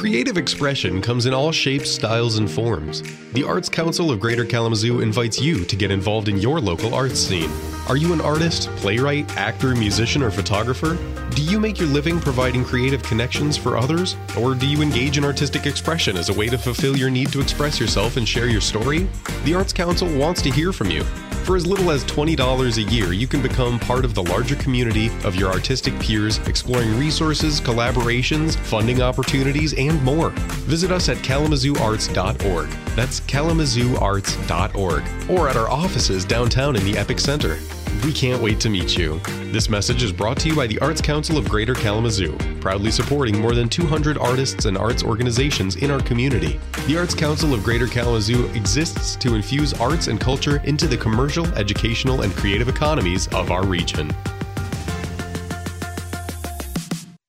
Creative 0.00 0.38
expression 0.38 1.02
comes 1.02 1.26
in 1.26 1.34
all 1.34 1.52
shapes, 1.52 1.90
styles, 1.90 2.38
and 2.38 2.50
forms. 2.50 3.02
The 3.34 3.44
Arts 3.44 3.68
Council 3.68 4.10
of 4.10 4.18
Greater 4.18 4.46
Kalamazoo 4.46 5.02
invites 5.02 5.38
you 5.38 5.62
to 5.66 5.76
get 5.76 5.90
involved 5.90 6.28
in 6.28 6.38
your 6.38 6.58
local 6.58 6.94
arts 6.94 7.20
scene. 7.20 7.50
Are 7.86 7.98
you 7.98 8.14
an 8.14 8.20
artist, 8.22 8.70
playwright, 8.76 9.30
actor, 9.36 9.76
musician, 9.76 10.22
or 10.22 10.30
photographer? 10.30 10.96
Do 11.34 11.42
you 11.42 11.60
make 11.60 11.78
your 11.78 11.88
living 11.88 12.18
providing 12.18 12.64
creative 12.64 13.02
connections 13.02 13.58
for 13.58 13.76
others? 13.76 14.16
Or 14.38 14.54
do 14.54 14.66
you 14.66 14.80
engage 14.80 15.18
in 15.18 15.24
artistic 15.24 15.66
expression 15.66 16.16
as 16.16 16.30
a 16.30 16.34
way 16.34 16.48
to 16.48 16.56
fulfill 16.56 16.96
your 16.96 17.10
need 17.10 17.30
to 17.32 17.40
express 17.42 17.78
yourself 17.78 18.16
and 18.16 18.26
share 18.26 18.48
your 18.48 18.62
story? 18.62 19.06
The 19.44 19.52
Arts 19.52 19.74
Council 19.74 20.08
wants 20.16 20.40
to 20.42 20.50
hear 20.50 20.72
from 20.72 20.90
you. 20.90 21.04
For 21.44 21.56
as 21.56 21.66
little 21.66 21.90
as 21.90 22.04
$20 22.04 22.76
a 22.76 22.82
year, 22.92 23.12
you 23.12 23.26
can 23.26 23.42
become 23.42 23.80
part 23.80 24.04
of 24.04 24.14
the 24.14 24.22
larger 24.22 24.54
community 24.56 25.08
of 25.24 25.34
your 25.34 25.50
artistic 25.50 25.98
peers, 25.98 26.38
exploring 26.46 26.96
resources, 26.96 27.60
collaborations, 27.60 28.56
funding 28.56 29.02
opportunities, 29.02 29.72
and 29.72 29.89
more. 29.96 30.30
Visit 30.66 30.90
us 30.90 31.08
at 31.08 31.18
kalamazooarts.org. 31.18 32.68
That's 32.96 33.20
kalamazooarts.org. 33.20 35.30
Or 35.30 35.48
at 35.48 35.56
our 35.56 35.70
offices 35.70 36.24
downtown 36.24 36.76
in 36.76 36.84
the 36.84 36.96
Epic 36.96 37.20
Center. 37.20 37.58
We 38.04 38.12
can't 38.12 38.42
wait 38.42 38.58
to 38.60 38.70
meet 38.70 38.96
you. 38.96 39.20
This 39.52 39.68
message 39.68 40.02
is 40.02 40.10
brought 40.10 40.38
to 40.38 40.48
you 40.48 40.56
by 40.56 40.66
the 40.66 40.78
Arts 40.78 41.02
Council 41.02 41.36
of 41.36 41.48
Greater 41.48 41.74
Kalamazoo, 41.74 42.36
proudly 42.60 42.90
supporting 42.90 43.38
more 43.38 43.54
than 43.54 43.68
200 43.68 44.16
artists 44.16 44.64
and 44.64 44.78
arts 44.78 45.04
organizations 45.04 45.76
in 45.76 45.90
our 45.90 46.00
community. 46.00 46.58
The 46.86 46.96
Arts 46.96 47.14
Council 47.14 47.52
of 47.52 47.62
Greater 47.62 47.86
Kalamazoo 47.86 48.46
exists 48.54 49.16
to 49.16 49.34
infuse 49.34 49.74
arts 49.74 50.06
and 50.06 50.18
culture 50.18 50.62
into 50.64 50.86
the 50.86 50.96
commercial, 50.96 51.46
educational, 51.54 52.22
and 52.22 52.32
creative 52.32 52.68
economies 52.68 53.28
of 53.34 53.50
our 53.50 53.66
region. 53.66 54.10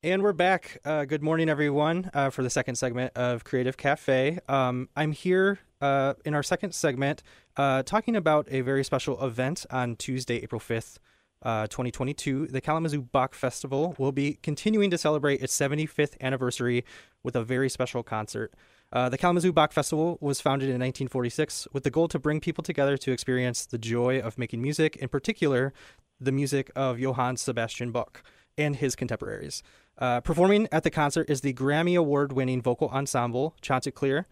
And 0.04 0.20
we're 0.24 0.32
back. 0.32 0.78
Uh, 0.84 1.04
good 1.04 1.22
morning, 1.22 1.48
everyone, 1.48 2.10
uh, 2.12 2.30
for 2.30 2.42
the 2.42 2.50
second 2.50 2.74
segment 2.74 3.16
of 3.16 3.44
Creative 3.44 3.76
Cafe. 3.76 4.40
Um, 4.48 4.88
I'm 4.96 5.12
here 5.12 5.60
uh, 5.80 6.14
in 6.24 6.34
our 6.34 6.42
second 6.42 6.74
segment 6.74 7.22
uh, 7.56 7.84
talking 7.84 8.16
about 8.16 8.48
a 8.50 8.62
very 8.62 8.82
special 8.82 9.24
event 9.24 9.64
on 9.70 9.94
Tuesday, 9.94 10.38
April 10.42 10.60
5th, 10.60 10.98
uh, 11.42 11.68
2022. 11.68 12.48
The 12.48 12.60
Kalamazoo 12.60 13.00
Bach 13.00 13.32
Festival 13.32 13.94
will 13.96 14.10
be 14.10 14.40
continuing 14.42 14.90
to 14.90 14.98
celebrate 14.98 15.40
its 15.40 15.56
75th 15.56 16.20
anniversary 16.20 16.84
with 17.22 17.36
a 17.36 17.44
very 17.44 17.68
special 17.68 18.02
concert. 18.02 18.52
Uh, 18.92 19.08
the 19.08 19.16
Kalamazoo 19.16 19.52
Bach 19.52 19.70
Festival 19.70 20.18
was 20.20 20.40
founded 20.40 20.66
in 20.66 20.80
1946 20.80 21.68
with 21.72 21.84
the 21.84 21.90
goal 21.92 22.08
to 22.08 22.18
bring 22.18 22.40
people 22.40 22.64
together 22.64 22.96
to 22.96 23.12
experience 23.12 23.66
the 23.66 23.78
joy 23.78 24.18
of 24.18 24.36
making 24.36 24.60
music, 24.62 24.96
in 24.96 25.08
particular, 25.08 25.72
the 26.18 26.32
music 26.32 26.72
of 26.74 26.98
Johann 26.98 27.36
Sebastian 27.36 27.92
Bach 27.92 28.24
and 28.56 28.76
his 28.76 28.94
contemporaries. 28.94 29.62
Uh, 29.98 30.20
performing 30.20 30.68
at 30.72 30.82
the 30.82 30.90
concert 30.90 31.28
is 31.28 31.40
the 31.40 31.52
Grammy 31.52 31.98
Award 31.98 32.32
winning 32.32 32.62
vocal 32.62 32.88
ensemble 32.88 33.54
Chanticleer. 33.60 34.26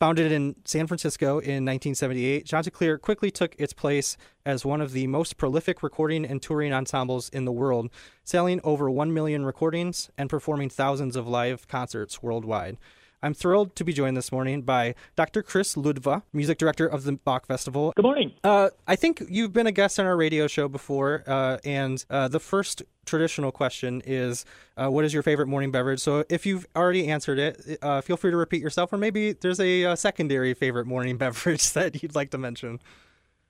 Founded 0.00 0.32
in 0.32 0.56
San 0.64 0.88
Francisco 0.88 1.38
in 1.38 1.64
1978, 1.64 2.44
Chanticleer 2.44 2.98
quickly 2.98 3.30
took 3.30 3.54
its 3.56 3.72
place 3.72 4.16
as 4.44 4.64
one 4.64 4.80
of 4.80 4.90
the 4.90 5.06
most 5.06 5.36
prolific 5.36 5.80
recording 5.80 6.24
and 6.24 6.42
touring 6.42 6.72
ensembles 6.72 7.28
in 7.28 7.44
the 7.44 7.52
world, 7.52 7.88
selling 8.24 8.60
over 8.64 8.90
1 8.90 9.14
million 9.14 9.44
recordings 9.44 10.10
and 10.18 10.28
performing 10.28 10.68
thousands 10.68 11.14
of 11.14 11.28
live 11.28 11.68
concerts 11.68 12.20
worldwide. 12.20 12.78
I'm 13.22 13.34
thrilled 13.34 13.76
to 13.76 13.84
be 13.84 13.92
joined 13.92 14.16
this 14.16 14.32
morning 14.32 14.62
by 14.62 14.96
Dr. 15.14 15.44
Chris 15.44 15.76
Ludwa, 15.76 16.22
music 16.32 16.58
director 16.58 16.86
of 16.86 17.04
the 17.04 17.12
Bach 17.12 17.46
Festival. 17.46 17.92
Good 17.94 18.04
morning. 18.04 18.32
Uh, 18.42 18.70
I 18.88 18.96
think 18.96 19.22
you've 19.28 19.52
been 19.52 19.68
a 19.68 19.72
guest 19.72 20.00
on 20.00 20.06
our 20.06 20.16
radio 20.16 20.48
show 20.48 20.66
before, 20.66 21.22
uh, 21.28 21.58
and 21.64 22.04
uh, 22.10 22.26
the 22.26 22.40
first 22.40 22.82
traditional 23.06 23.52
question 23.52 24.02
is, 24.04 24.44
uh, 24.76 24.88
"What 24.88 25.04
is 25.04 25.14
your 25.14 25.22
favorite 25.22 25.46
morning 25.46 25.70
beverage?" 25.70 26.00
So, 26.00 26.24
if 26.28 26.44
you've 26.44 26.66
already 26.74 27.08
answered 27.08 27.38
it, 27.38 27.78
uh, 27.80 28.00
feel 28.00 28.16
free 28.16 28.32
to 28.32 28.36
repeat 28.36 28.60
yourself, 28.60 28.92
or 28.92 28.98
maybe 28.98 29.34
there's 29.34 29.60
a, 29.60 29.84
uh 29.84 29.96
secondary 29.96 30.52
favorite 30.52 30.86
morning 30.86 31.16
beverage 31.24 31.72
that 31.74 32.02
you'd 32.02 32.16
like 32.16 32.30
to 32.30 32.38
mention. 32.38 32.80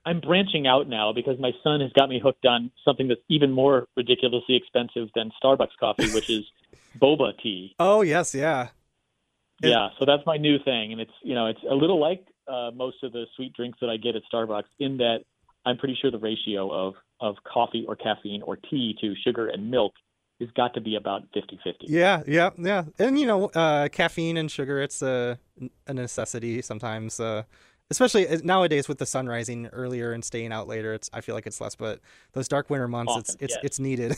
I'm 0.05 0.19
branching 0.19 0.67
out 0.67 0.87
now 0.87 1.13
because 1.13 1.39
my 1.39 1.51
son 1.63 1.79
has 1.81 1.91
got 1.93 2.09
me 2.09 2.19
hooked 2.19 2.45
on 2.45 2.69
something 2.83 3.07
that's 3.07 3.21
even 3.29 3.51
more 3.51 3.87
ridiculously 3.95 4.55
expensive 4.55 5.09
than 5.15 5.31
Starbucks 5.41 5.77
coffee, 5.79 6.11
which 6.13 6.29
is 6.29 6.45
boba 7.01 7.31
tea. 7.41 7.73
Oh 7.79 8.01
yes, 8.01 8.35
yeah, 8.35 8.67
Yeah, 9.69 9.89
so 9.99 10.05
that's 10.05 10.25
my 10.25 10.37
new 10.37 10.57
thing, 10.59 10.91
and 10.91 11.01
it's 11.01 11.11
you 11.21 11.35
know 11.35 11.47
it's 11.47 11.61
a 11.69 11.75
little 11.75 11.99
like 11.99 12.25
uh, 12.47 12.71
most 12.73 13.03
of 13.03 13.11
the 13.13 13.25
sweet 13.35 13.53
drinks 13.53 13.79
that 13.81 13.89
I 13.89 13.97
get 13.97 14.15
at 14.15 14.23
Starbucks 14.31 14.63
in 14.79 14.97
that 14.97 15.19
I'm 15.65 15.77
pretty 15.77 15.97
sure 16.01 16.11
the 16.11 16.19
ratio 16.19 16.69
of 16.71 16.95
of 17.19 17.35
coffee 17.43 17.85
or 17.87 17.95
caffeine 17.95 18.41
or 18.41 18.57
tea 18.57 18.95
to 19.01 19.15
sugar 19.23 19.47
and 19.47 19.71
milk 19.71 19.93
has 20.39 20.49
got 20.55 20.73
to 20.73 20.81
be 20.81 20.95
about 20.95 21.23
50-50. 21.31 21.75
yeah, 21.81 22.21
yeah, 22.27 22.49
yeah. 22.57 22.83
And 22.99 23.19
you 23.19 23.25
know, 23.25 23.45
uh, 23.47 23.87
caffeine 23.89 24.35
and 24.35 24.51
sugar, 24.51 24.81
it's 24.81 25.01
a, 25.01 25.39
a 25.87 25.93
necessity 25.93 26.61
sometimes. 26.61 27.19
Uh, 27.19 27.43
especially 27.89 28.27
nowadays 28.43 28.87
with 28.87 28.97
the 28.97 29.05
sun 29.05 29.27
rising 29.27 29.67
earlier 29.67 30.11
and 30.11 30.25
staying 30.25 30.51
out 30.51 30.67
later, 30.67 30.93
it's 30.93 31.09
I 31.13 31.21
feel 31.21 31.35
like 31.35 31.47
it's 31.47 31.61
less. 31.61 31.75
But 31.75 31.99
those 32.33 32.47
dark 32.47 32.69
winter 32.69 32.87
months, 32.87 33.15
it's 33.17 33.37
it's 33.39 33.53
yes. 33.55 33.63
it's 33.63 33.79
needed. 33.79 34.15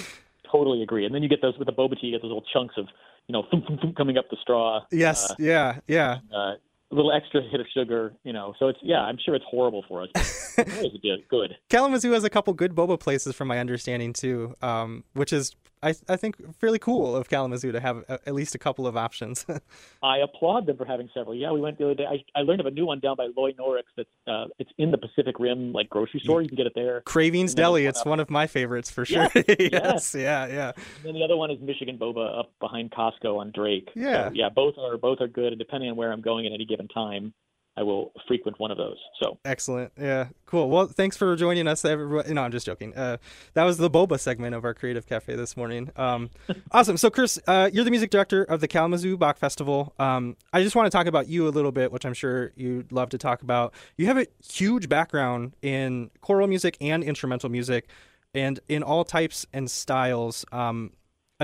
Totally 0.50 0.82
agree. 0.82 1.04
And 1.04 1.14
then 1.14 1.22
you 1.22 1.28
get 1.28 1.42
those 1.42 1.58
with 1.58 1.66
the 1.66 1.72
boba 1.72 2.00
tea, 2.00 2.08
you 2.08 2.12
get 2.12 2.22
those 2.22 2.30
little 2.30 2.44
chunks 2.52 2.74
of 2.78 2.86
you 3.28 3.32
know 3.32 3.44
thump, 3.50 3.66
thump, 3.66 3.80
thump 3.80 3.96
coming 3.96 4.16
up 4.18 4.26
the 4.30 4.36
straw. 4.40 4.82
yes, 4.90 5.30
Uh, 5.30 5.34
yeah, 5.38 5.78
yeah. 5.88 6.18
uh, 6.34 6.54
a 6.90 6.94
little 6.94 7.10
extra 7.12 7.42
hit 7.42 7.60
of 7.60 7.66
sugar, 7.74 8.14
you 8.22 8.32
know. 8.32 8.54
So 8.58 8.68
it's 8.68 8.78
yeah, 8.82 9.00
I'm 9.00 9.18
sure 9.24 9.34
it's 9.34 9.44
horrible 9.50 9.84
for 9.88 10.02
us. 10.02 10.08
But 10.56 10.68
good. 11.28 11.56
Kalamazoo 11.68 12.12
has 12.12 12.22
a 12.24 12.30
couple 12.30 12.52
good 12.54 12.74
boba 12.74 12.98
places, 13.00 13.34
from 13.34 13.48
my 13.48 13.58
understanding 13.58 14.12
too, 14.12 14.54
um, 14.62 15.02
which 15.14 15.32
is 15.32 15.54
I 15.86 15.94
I 16.08 16.16
think 16.16 16.36
fairly 16.58 16.78
cool 16.78 17.14
of 17.16 17.28
Kalamazoo 17.28 17.72
to 17.72 17.80
have 17.80 17.98
a, 18.08 18.18
at 18.26 18.34
least 18.34 18.54
a 18.54 18.58
couple 18.58 18.86
of 18.86 18.96
options. 18.96 19.46
I 20.02 20.18
applaud 20.18 20.66
them 20.66 20.76
for 20.76 20.84
having 20.84 21.08
several. 21.14 21.34
Yeah, 21.34 21.52
we 21.52 21.60
went 21.60 21.78
the 21.78 21.84
other 21.84 21.94
day. 21.94 22.06
I, 22.06 22.38
I 22.38 22.42
learned 22.42 22.60
of 22.60 22.66
a 22.66 22.70
new 22.70 22.86
one 22.86 23.00
down 23.00 23.16
by 23.16 23.28
Loy 23.36 23.52
Norrix 23.52 23.84
that's 23.96 24.08
uh, 24.26 24.46
it's 24.58 24.70
in 24.78 24.90
the 24.90 24.98
Pacific 24.98 25.38
Rim 25.38 25.72
like 25.72 25.88
grocery 25.88 26.20
store. 26.20 26.42
You 26.42 26.48
can 26.48 26.56
get 26.56 26.66
it 26.66 26.72
there. 26.74 27.00
Cravings 27.02 27.54
Deli, 27.54 27.86
it's 27.86 28.00
up- 28.00 28.06
one 28.06 28.20
of 28.20 28.30
my 28.30 28.46
favorites 28.46 28.90
for 28.90 29.04
sure. 29.04 29.28
Yeah, 29.36 29.54
yes, 29.58 30.14
yeah, 30.14 30.46
yeah. 30.46 30.72
And 30.76 31.04
then 31.04 31.14
the 31.14 31.22
other 31.22 31.36
one 31.36 31.50
is 31.50 31.58
Michigan 31.60 31.98
Boba 31.98 32.40
up 32.40 32.52
behind 32.60 32.90
Costco 32.90 33.38
on 33.38 33.52
Drake. 33.54 33.90
Yeah. 33.94 34.28
So, 34.28 34.34
yeah, 34.34 34.48
both 34.48 34.74
are 34.78 34.96
both 34.96 35.20
are 35.20 35.28
good, 35.28 35.52
and 35.52 35.58
depending 35.58 35.90
on 35.90 35.96
where 35.96 36.12
I'm 36.12 36.20
going 36.20 36.46
at 36.46 36.52
any 36.52 36.64
given 36.64 36.88
time, 36.88 37.32
I 37.76 37.82
will 37.82 38.12
frequent 38.26 38.58
one 38.58 38.70
of 38.70 38.78
those. 38.78 38.96
So 39.22 39.38
Excellent. 39.44 39.92
Yeah. 40.00 40.28
Cool. 40.46 40.70
Well, 40.70 40.86
thanks 40.86 41.16
for 41.16 41.36
joining 41.36 41.68
us. 41.68 41.84
Everybody. 41.84 42.32
No, 42.32 42.42
I'm 42.42 42.50
just 42.50 42.64
joking. 42.64 42.94
Uh, 42.96 43.18
that 43.54 43.64
was 43.64 43.76
the 43.76 43.90
boba 43.90 44.18
segment 44.18 44.54
of 44.54 44.64
our 44.64 44.72
Creative 44.72 45.06
Cafe 45.06 45.34
this 45.36 45.56
morning. 45.56 45.90
Um, 45.96 46.30
awesome. 46.72 46.96
So, 46.96 47.10
Chris, 47.10 47.38
uh, 47.46 47.68
you're 47.72 47.84
the 47.84 47.90
music 47.90 48.10
director 48.10 48.44
of 48.44 48.60
the 48.60 48.68
Kalamazoo 48.68 49.16
Bach 49.16 49.36
Festival. 49.36 49.92
Um, 49.98 50.36
I 50.52 50.62
just 50.62 50.74
want 50.74 50.86
to 50.86 50.90
talk 50.90 51.06
about 51.06 51.28
you 51.28 51.48
a 51.48 51.50
little 51.50 51.72
bit, 51.72 51.92
which 51.92 52.06
I'm 52.06 52.14
sure 52.14 52.52
you'd 52.56 52.92
love 52.92 53.10
to 53.10 53.18
talk 53.18 53.42
about. 53.42 53.74
You 53.96 54.06
have 54.06 54.18
a 54.18 54.26
huge 54.48 54.88
background 54.88 55.52
in 55.60 56.10
choral 56.20 56.48
music 56.48 56.76
and 56.80 57.04
instrumental 57.04 57.50
music, 57.50 57.88
and 58.34 58.58
in 58.68 58.82
all 58.82 59.04
types 59.04 59.46
and 59.52 59.70
styles. 59.70 60.44
Um, 60.52 60.92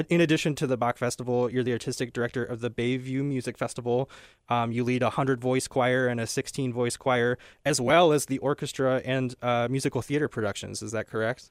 in 0.09 0.21
addition 0.21 0.55
to 0.57 0.67
the 0.67 0.77
Bach 0.77 0.99
Festival, 0.99 1.51
you're 1.51 1.63
the 1.63 1.73
artistic 1.73 2.13
director 2.13 2.45
of 2.45 2.61
the 2.61 2.71
Bayview 2.71 3.25
Music 3.25 3.59
Festival. 3.59 4.11
Um, 4.49 4.73
you 4.73 4.85
lead 4.85 5.03
a 5.03 5.07
100 5.07 5.41
voice 5.41 5.69
choir 5.69 6.07
and 6.07 6.21
a 6.21 6.27
16 6.27 6.73
voice 6.73 6.97
choir, 6.97 7.39
as 7.65 7.81
well 7.81 8.13
as 8.13 8.27
the 8.27 8.39
orchestra 8.39 9.03
and 9.05 9.35
uh, 9.43 9.69
musical 9.71 10.03
theater 10.03 10.29
productions. 10.29 10.83
Is 10.83 10.93
that 10.93 11.07
correct? 11.07 11.51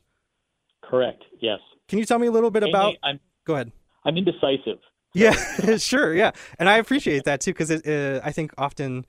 correct, 0.91 1.23
yes. 1.39 1.59
Can 1.87 1.99
you 1.99 2.05
tell 2.05 2.19
me 2.19 2.27
a 2.27 2.31
little 2.31 2.51
bit 2.51 2.63
about? 2.63 2.95
I'm 3.03 3.19
Go 3.45 3.55
ahead. 3.55 3.71
I'm 4.05 4.17
indecisive. 4.17 4.79
Yeah, 5.13 5.31
sure. 5.77 6.13
Yeah, 6.13 6.31
and 6.59 6.69
I 6.69 6.77
appreciate 6.77 7.23
that 7.25 7.41
too 7.41 7.51
because 7.51 7.71
uh, 7.71 8.21
I 8.23 8.31
think 8.31 8.53
often 8.57 9.05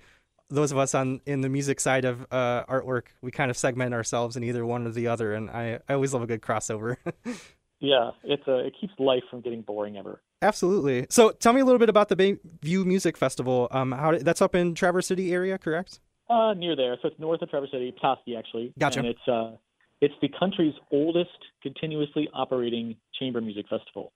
those 0.48 0.72
of 0.72 0.78
us 0.78 0.94
on 0.94 1.20
in 1.26 1.40
the 1.40 1.48
music 1.48 1.80
side 1.80 2.04
of 2.04 2.26
uh, 2.30 2.64
artwork, 2.64 3.04
we 3.20 3.30
kind 3.30 3.50
of 3.50 3.56
segment 3.56 3.94
ourselves 3.94 4.36
in 4.36 4.44
either 4.44 4.64
one 4.64 4.86
or 4.86 4.90
the 4.90 5.08
other, 5.08 5.34
and 5.34 5.50
I, 5.50 5.80
I 5.88 5.94
always 5.94 6.12
love 6.12 6.22
a 6.22 6.26
good 6.26 6.42
crossover. 6.42 6.96
Yeah, 7.82 8.12
it's 8.22 8.46
a 8.46 8.58
it 8.58 8.74
keeps 8.80 8.92
life 9.00 9.24
from 9.28 9.40
getting 9.40 9.60
boring 9.62 9.96
ever. 9.96 10.22
Absolutely. 10.40 11.06
So, 11.10 11.32
tell 11.32 11.52
me 11.52 11.60
a 11.60 11.64
little 11.64 11.80
bit 11.80 11.88
about 11.88 12.08
the 12.08 12.14
Bayview 12.14 12.86
Music 12.86 13.16
Festival. 13.16 13.66
Um, 13.72 13.90
how 13.90 14.16
that's 14.18 14.40
up 14.40 14.54
in 14.54 14.76
Traverse 14.76 15.08
City 15.08 15.32
area, 15.32 15.58
correct? 15.58 15.98
Uh, 16.30 16.54
near 16.54 16.76
there, 16.76 16.96
so 17.02 17.08
it's 17.08 17.18
north 17.18 17.42
of 17.42 17.50
Traverse 17.50 17.72
City, 17.72 17.90
Petoskey 17.90 18.36
actually. 18.36 18.72
Gotcha. 18.78 19.00
And 19.00 19.08
it's 19.08 19.28
uh, 19.28 19.56
it's 20.00 20.14
the 20.22 20.28
country's 20.38 20.74
oldest 20.92 21.30
continuously 21.60 22.28
operating 22.32 22.94
chamber 23.18 23.40
music 23.40 23.66
festival, 23.68 24.12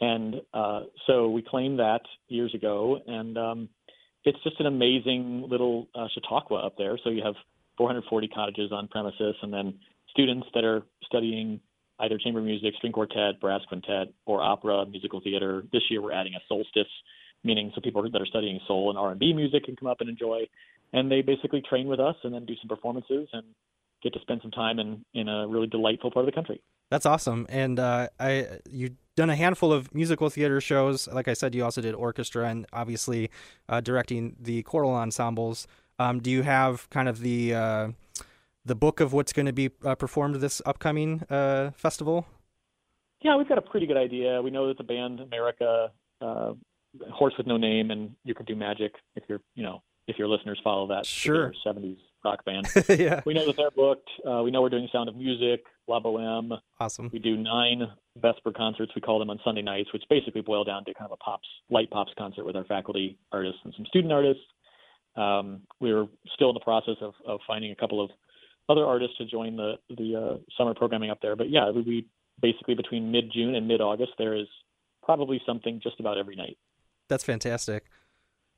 and 0.00 0.36
uh, 0.54 0.80
so 1.06 1.28
we 1.28 1.42
claimed 1.42 1.80
that 1.80 2.00
years 2.28 2.54
ago, 2.54 2.98
and 3.06 3.36
um, 3.36 3.68
it's 4.24 4.42
just 4.42 4.58
an 4.58 4.64
amazing 4.66 5.44
little 5.50 5.86
uh, 5.94 6.06
Chautauqua 6.14 6.64
up 6.64 6.78
there. 6.78 6.98
So 7.04 7.10
you 7.10 7.22
have 7.22 7.34
440 7.76 8.28
cottages 8.28 8.72
on 8.72 8.88
premises, 8.88 9.34
and 9.42 9.52
then 9.52 9.74
students 10.10 10.46
that 10.54 10.64
are 10.64 10.82
studying 11.04 11.60
either 12.02 12.18
chamber 12.18 12.40
music, 12.40 12.74
string 12.76 12.92
quartet, 12.92 13.40
brass 13.40 13.62
quintet, 13.68 14.08
or 14.26 14.42
opera, 14.42 14.84
musical 14.86 15.20
theater. 15.20 15.64
This 15.72 15.82
year 15.90 16.02
we're 16.02 16.12
adding 16.12 16.34
a 16.34 16.52
Soulstice, 16.52 16.84
meaning 17.42 17.72
so 17.74 17.80
people 17.80 18.02
that 18.02 18.20
are 18.20 18.26
studying 18.26 18.60
soul 18.66 18.90
and 18.90 18.98
R&B 18.98 19.32
music 19.32 19.64
can 19.64 19.76
come 19.76 19.88
up 19.88 20.00
and 20.00 20.10
enjoy 20.10 20.46
and 20.92 21.10
they 21.10 21.22
basically 21.22 21.62
train 21.62 21.86
with 21.88 22.00
us 22.00 22.16
and 22.22 22.34
then 22.34 22.44
do 22.44 22.54
some 22.60 22.68
performances 22.68 23.28
and 23.32 23.44
get 24.02 24.12
to 24.12 24.20
spend 24.20 24.40
some 24.42 24.50
time 24.50 24.78
in 24.78 25.04
in 25.14 25.28
a 25.28 25.46
really 25.46 25.66
delightful 25.66 26.10
part 26.10 26.26
of 26.26 26.32
the 26.32 26.34
country. 26.34 26.60
That's 26.90 27.06
awesome. 27.06 27.46
And 27.48 27.78
uh, 27.78 28.08
I 28.20 28.48
you've 28.70 28.96
done 29.16 29.30
a 29.30 29.36
handful 29.36 29.72
of 29.72 29.94
musical 29.94 30.28
theater 30.30 30.60
shows. 30.60 31.08
Like 31.08 31.28
I 31.28 31.32
said, 31.34 31.54
you 31.54 31.64
also 31.64 31.80
did 31.80 31.94
orchestra 31.94 32.48
and 32.48 32.66
obviously 32.72 33.30
uh, 33.68 33.80
directing 33.80 34.36
the 34.40 34.62
choral 34.62 34.94
ensembles. 34.94 35.66
Um, 35.98 36.20
do 36.20 36.30
you 36.30 36.42
have 36.42 36.88
kind 36.90 37.08
of 37.08 37.20
the 37.20 37.54
uh, 37.54 37.88
the 38.64 38.74
book 38.74 39.00
of 39.00 39.12
what's 39.12 39.32
going 39.32 39.46
to 39.46 39.52
be 39.52 39.70
uh, 39.84 39.94
performed 39.94 40.36
this 40.36 40.62
upcoming 40.66 41.22
uh, 41.30 41.70
festival? 41.72 42.26
Yeah, 43.22 43.36
we've 43.36 43.48
got 43.48 43.58
a 43.58 43.62
pretty 43.62 43.86
good 43.86 43.96
idea. 43.96 44.40
We 44.42 44.50
know 44.50 44.68
that 44.68 44.78
the 44.78 44.84
band 44.84 45.20
America, 45.20 45.90
uh, 46.20 46.52
Horse 47.12 47.34
with 47.38 47.46
No 47.46 47.56
Name, 47.56 47.90
and 47.90 48.10
You 48.24 48.34
Can 48.34 48.46
Do 48.46 48.56
Magic. 48.56 48.92
If 49.16 49.24
you're, 49.28 49.40
you 49.54 49.62
know, 49.62 49.82
if 50.08 50.18
your 50.18 50.28
listeners 50.28 50.60
follow 50.64 50.88
that 50.88 51.06
Sure. 51.06 51.48
particular 51.64 51.74
'70s 51.94 51.98
rock 52.24 52.44
band, 52.44 52.66
yeah, 53.00 53.20
we 53.24 53.34
know 53.34 53.46
that 53.46 53.56
they're 53.56 53.70
booked. 53.70 54.08
Uh, 54.28 54.42
we 54.42 54.50
know 54.50 54.60
we're 54.62 54.68
doing 54.70 54.88
Sound 54.92 55.08
of 55.08 55.16
Music, 55.16 55.64
La 55.88 56.00
Boheme. 56.00 56.58
awesome. 56.80 57.10
We 57.12 57.18
do 57.20 57.36
nine 57.36 57.82
Vesper 58.20 58.52
concerts. 58.52 58.92
We 58.96 59.00
call 59.00 59.18
them 59.20 59.30
on 59.30 59.38
Sunday 59.44 59.62
nights, 59.62 59.92
which 59.92 60.02
basically 60.10 60.40
boil 60.40 60.64
down 60.64 60.84
to 60.86 60.94
kind 60.94 61.06
of 61.10 61.12
a 61.12 61.16
pops, 61.24 61.46
light 61.70 61.90
pops 61.90 62.12
concert 62.18 62.44
with 62.44 62.56
our 62.56 62.64
faculty 62.64 63.18
artists 63.30 63.60
and 63.64 63.72
some 63.76 63.86
student 63.86 64.12
artists. 64.12 64.42
Um, 65.16 65.62
we're 65.80 66.06
still 66.34 66.50
in 66.50 66.54
the 66.54 66.60
process 66.60 66.96
of, 67.00 67.14
of 67.26 67.40
finding 67.46 67.70
a 67.70 67.76
couple 67.76 68.02
of 68.02 68.10
other 68.68 68.84
artists 68.84 69.16
to 69.18 69.24
join 69.24 69.56
the 69.56 69.74
the 69.90 70.16
uh, 70.16 70.36
summer 70.56 70.74
programming 70.74 71.10
up 71.10 71.18
there. 71.20 71.36
But 71.36 71.50
yeah, 71.50 71.70
we, 71.70 71.82
we 71.82 72.06
basically 72.40 72.74
between 72.74 73.10
mid 73.10 73.32
June 73.32 73.54
and 73.54 73.68
mid 73.68 73.80
August 73.80 74.12
there 74.18 74.34
is 74.34 74.46
probably 75.02 75.40
something 75.46 75.80
just 75.82 75.98
about 76.00 76.18
every 76.18 76.36
night. 76.36 76.58
That's 77.08 77.24
fantastic. 77.24 77.84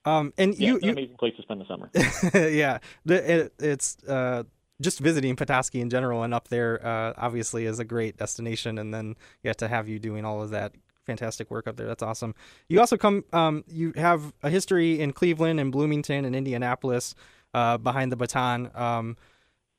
Um, 0.05 0.33
and 0.37 0.55
Yeah, 0.57 0.69
you, 0.69 0.75
it's 0.77 0.83
an 0.83 0.89
you 0.89 0.93
amazing 0.93 1.17
place 1.17 1.37
to 1.37 1.43
spend 1.43 1.61
the 1.61 1.67
summer. 1.67 1.91
yeah, 2.51 2.79
the, 3.07 3.41
it, 3.41 3.55
it's 3.59 3.97
uh, 4.05 4.45
just 4.81 5.01
visiting 5.01 5.35
Petoskey 5.35 5.81
in 5.81 5.89
general 5.89 6.23
and 6.23 6.35
up 6.35 6.49
there 6.49 6.85
uh, 6.87 7.15
obviously 7.17 7.65
is 7.65 7.79
a 7.79 7.85
great 7.85 8.17
destination, 8.17 8.79
and 8.79 8.93
then 8.93 9.17
you 9.43 9.49
have 9.49 9.57
to 9.59 9.69
have 9.69 9.89
you 9.89 9.99
doing 9.99 10.25
all 10.25 10.43
of 10.43 10.51
that 10.51 10.75
fantastic 11.07 11.51
work 11.51 11.67
up 11.67 11.77
there. 11.77 11.87
That's 11.87 12.03
awesome. 12.03 12.35
You 12.69 12.81
also 12.81 12.97
come, 12.97 13.25
um, 13.33 13.65
you 13.67 13.93
have 13.97 14.33
a 14.43 14.51
history 14.51 15.01
in 15.01 15.13
Cleveland 15.13 15.61
and 15.61 15.71
Bloomington 15.71 16.25
and 16.25 16.35
Indianapolis 16.35 17.15
uh, 17.53 17.79
behind 17.79 18.11
the 18.11 18.17
baton. 18.17 18.71
Um, 18.75 19.17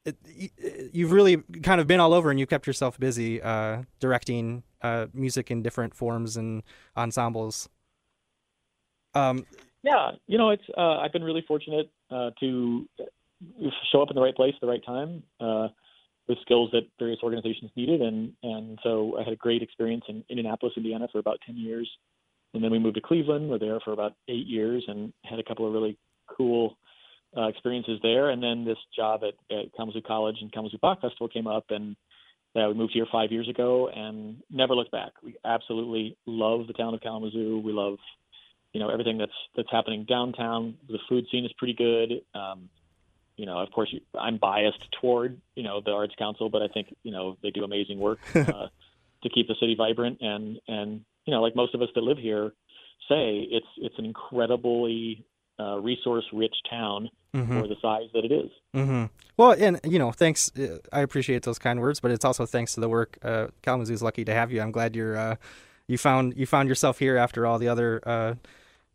it, 0.05 0.91
you've 0.93 1.11
really 1.11 1.37
kind 1.63 1.81
of 1.81 1.87
been 1.87 1.99
all 1.99 2.13
over, 2.13 2.29
and 2.29 2.39
you've 2.39 2.49
kept 2.49 2.67
yourself 2.67 2.99
busy 2.99 3.41
uh, 3.41 3.83
directing 3.99 4.63
uh, 4.81 5.07
music 5.13 5.51
in 5.51 5.61
different 5.61 5.95
forms 5.95 6.37
and 6.37 6.63
ensembles. 6.95 7.67
Um, 9.13 9.45
Yeah, 9.83 10.11
you 10.25 10.37
know, 10.37 10.49
it's 10.49 10.63
uh, 10.75 10.97
I've 10.97 11.13
been 11.13 11.23
really 11.23 11.43
fortunate 11.47 11.91
uh, 12.09 12.31
to 12.39 12.87
show 13.91 14.01
up 14.01 14.09
in 14.09 14.15
the 14.15 14.21
right 14.21 14.35
place 14.35 14.53
at 14.55 14.61
the 14.61 14.67
right 14.67 14.83
time 14.83 15.21
uh, 15.39 15.67
with 16.27 16.39
skills 16.41 16.71
that 16.71 16.87
various 16.97 17.19
organizations 17.21 17.69
needed, 17.75 18.01
and 18.01 18.33
and 18.41 18.79
so 18.81 19.15
I 19.19 19.23
had 19.23 19.33
a 19.33 19.35
great 19.35 19.61
experience 19.61 20.05
in 20.09 20.23
Indianapolis, 20.27 20.73
Indiana, 20.75 21.07
for 21.11 21.19
about 21.19 21.37
ten 21.45 21.55
years, 21.55 21.87
and 22.53 22.63
then 22.63 22.71
we 22.71 22.79
moved 22.79 22.95
to 22.95 23.01
Cleveland. 23.01 23.47
We're 23.47 23.59
there 23.59 23.79
for 23.79 23.93
about 23.93 24.13
eight 24.27 24.47
years, 24.47 24.83
and 24.87 25.13
had 25.23 25.37
a 25.37 25.43
couple 25.43 25.67
of 25.67 25.73
really 25.73 25.97
cool 26.27 26.77
uh, 27.37 27.47
experiences 27.47 27.99
there. 28.01 28.29
And 28.29 28.41
then 28.41 28.65
this 28.65 28.77
job 28.95 29.21
at, 29.23 29.55
at 29.55 29.73
Kalamazoo 29.75 30.01
College 30.01 30.37
and 30.41 30.51
Kalamazoo 30.51 30.77
Bach 30.81 31.01
Festival 31.01 31.27
came 31.27 31.47
up, 31.47 31.65
and 31.69 31.95
uh, 32.55 32.69
we 32.69 32.73
moved 32.73 32.93
here 32.93 33.05
five 33.11 33.31
years 33.31 33.49
ago, 33.49 33.89
and 33.93 34.37
never 34.49 34.75
looked 34.75 34.91
back. 34.91 35.11
We 35.23 35.35
absolutely 35.43 36.17
love 36.25 36.67
the 36.67 36.73
town 36.73 36.93
of 36.93 37.01
Kalamazoo. 37.01 37.61
We 37.63 37.73
love 37.73 37.97
you 38.75 38.81
know 38.81 38.89
everything 38.89 39.17
that's 39.17 39.31
that's 39.55 39.71
happening 39.71 40.03
downtown. 40.03 40.75
The 40.89 40.99
food 41.07 41.25
scene 41.31 41.45
is 41.45 41.51
pretty 41.57 41.73
good. 41.73 42.21
Um, 42.37 42.69
you 43.37 43.45
know, 43.45 43.59
of 43.59 43.71
course, 43.71 43.89
you, 43.91 44.01
I'm 44.19 44.37
biased 44.37 44.83
toward 44.99 45.39
you 45.55 45.63
know 45.63 45.81
the 45.83 45.91
Arts 45.91 46.13
Council, 46.17 46.49
but 46.49 46.61
I 46.61 46.67
think 46.67 46.93
you 47.01 47.13
know 47.13 47.37
they 47.41 47.51
do 47.51 47.63
amazing 47.63 47.99
work 47.99 48.19
uh, 48.35 48.67
to 49.23 49.29
keep 49.33 49.47
the 49.47 49.55
city 49.61 49.75
vibrant. 49.77 50.19
And 50.19 50.59
and 50.67 51.05
you 51.25 51.33
know, 51.33 51.41
like 51.41 51.55
most 51.55 51.73
of 51.73 51.81
us 51.81 51.87
that 51.95 52.01
live 52.01 52.17
here 52.17 52.51
say, 53.07 53.47
it's 53.49 53.67
it's 53.77 53.95
an 53.97 54.03
incredibly 54.03 55.25
uh, 55.59 55.79
resource-rich 55.79 56.55
town 56.69 57.09
mhm. 57.33 57.61
for 57.61 57.67
the 57.67 57.75
size 57.81 58.09
that 58.13 58.25
it 58.25 58.31
is. 58.31 58.51
hmm 58.73 59.05
Well, 59.37 59.51
and 59.51 59.79
you 59.83 59.99
know, 59.99 60.11
thanks. 60.11 60.51
Uh, 60.57 60.79
I 60.91 61.01
appreciate 61.01 61.43
those 61.43 61.59
kind 61.59 61.79
words, 61.81 61.99
but 61.99 62.11
it's 62.11 62.25
also 62.25 62.45
thanks 62.45 62.73
to 62.75 62.81
the 62.81 62.89
work. 62.89 63.17
Uh, 63.23 63.47
Kalamazoo's 63.61 64.03
lucky 64.03 64.25
to 64.25 64.33
have 64.33 64.51
you. 64.51 64.61
I'm 64.61 64.71
glad 64.71 64.95
you're 64.95 65.17
uh, 65.17 65.35
you 65.87 65.97
found 65.97 66.35
you 66.35 66.45
found 66.45 66.69
yourself 66.69 66.99
here 66.99 67.17
after 67.17 67.45
all 67.45 67.59
the 67.59 67.67
other 67.67 68.01
uh, 68.05 68.35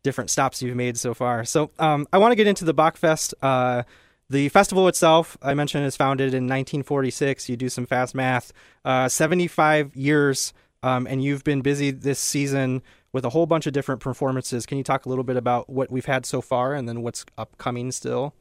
different 0.03 0.31
stops 0.31 0.63
you've 0.63 0.77
made 0.77 0.99
so 0.99 1.15
far. 1.15 1.45
So 1.45 1.71
um, 1.79 2.07
I 2.13 2.19
want 2.19 2.33
to 2.33 2.37
get 2.37 2.47
into 2.47 2.65
the 2.65 2.75
Bachfest. 2.75 3.35
Uh, 3.43 3.83
the 4.29 4.49
festival 4.51 4.87
itself, 4.87 5.37
I 5.43 5.55
mentioned, 5.55 5.85
is 5.87 5.97
founded 5.97 6.29
in 6.29 6.45
1946. 6.45 7.49
You 7.49 7.57
do 7.57 7.69
some 7.69 7.85
fast 7.85 8.15
math. 8.15 8.53
Uh, 8.85 9.09
75 9.09 9.97
years, 9.97 10.53
um, 10.85 11.07
and 11.09 11.23
you've 11.23 11.43
been 11.43 11.63
busy 11.63 11.91
this 11.91 12.21
season 12.21 12.83
with 13.13 13.25
a 13.25 13.31
whole 13.31 13.47
bunch 13.47 13.67
of 13.67 13.73
different 13.73 14.01
performances. 14.01 14.67
Can 14.67 14.79
you 14.79 14.85
talk 14.85 15.07
a 15.07 15.09
little 15.09 15.25
bit 15.25 15.37
about 15.37 15.69
what 15.69 15.91
we've 15.91 16.07
had 16.07 16.25
so 16.27 16.41
far, 16.41 16.75
and 16.75 16.89
then 16.89 17.03
what's 17.03 17.25
upcoming 17.37 17.91
still? 17.93 18.35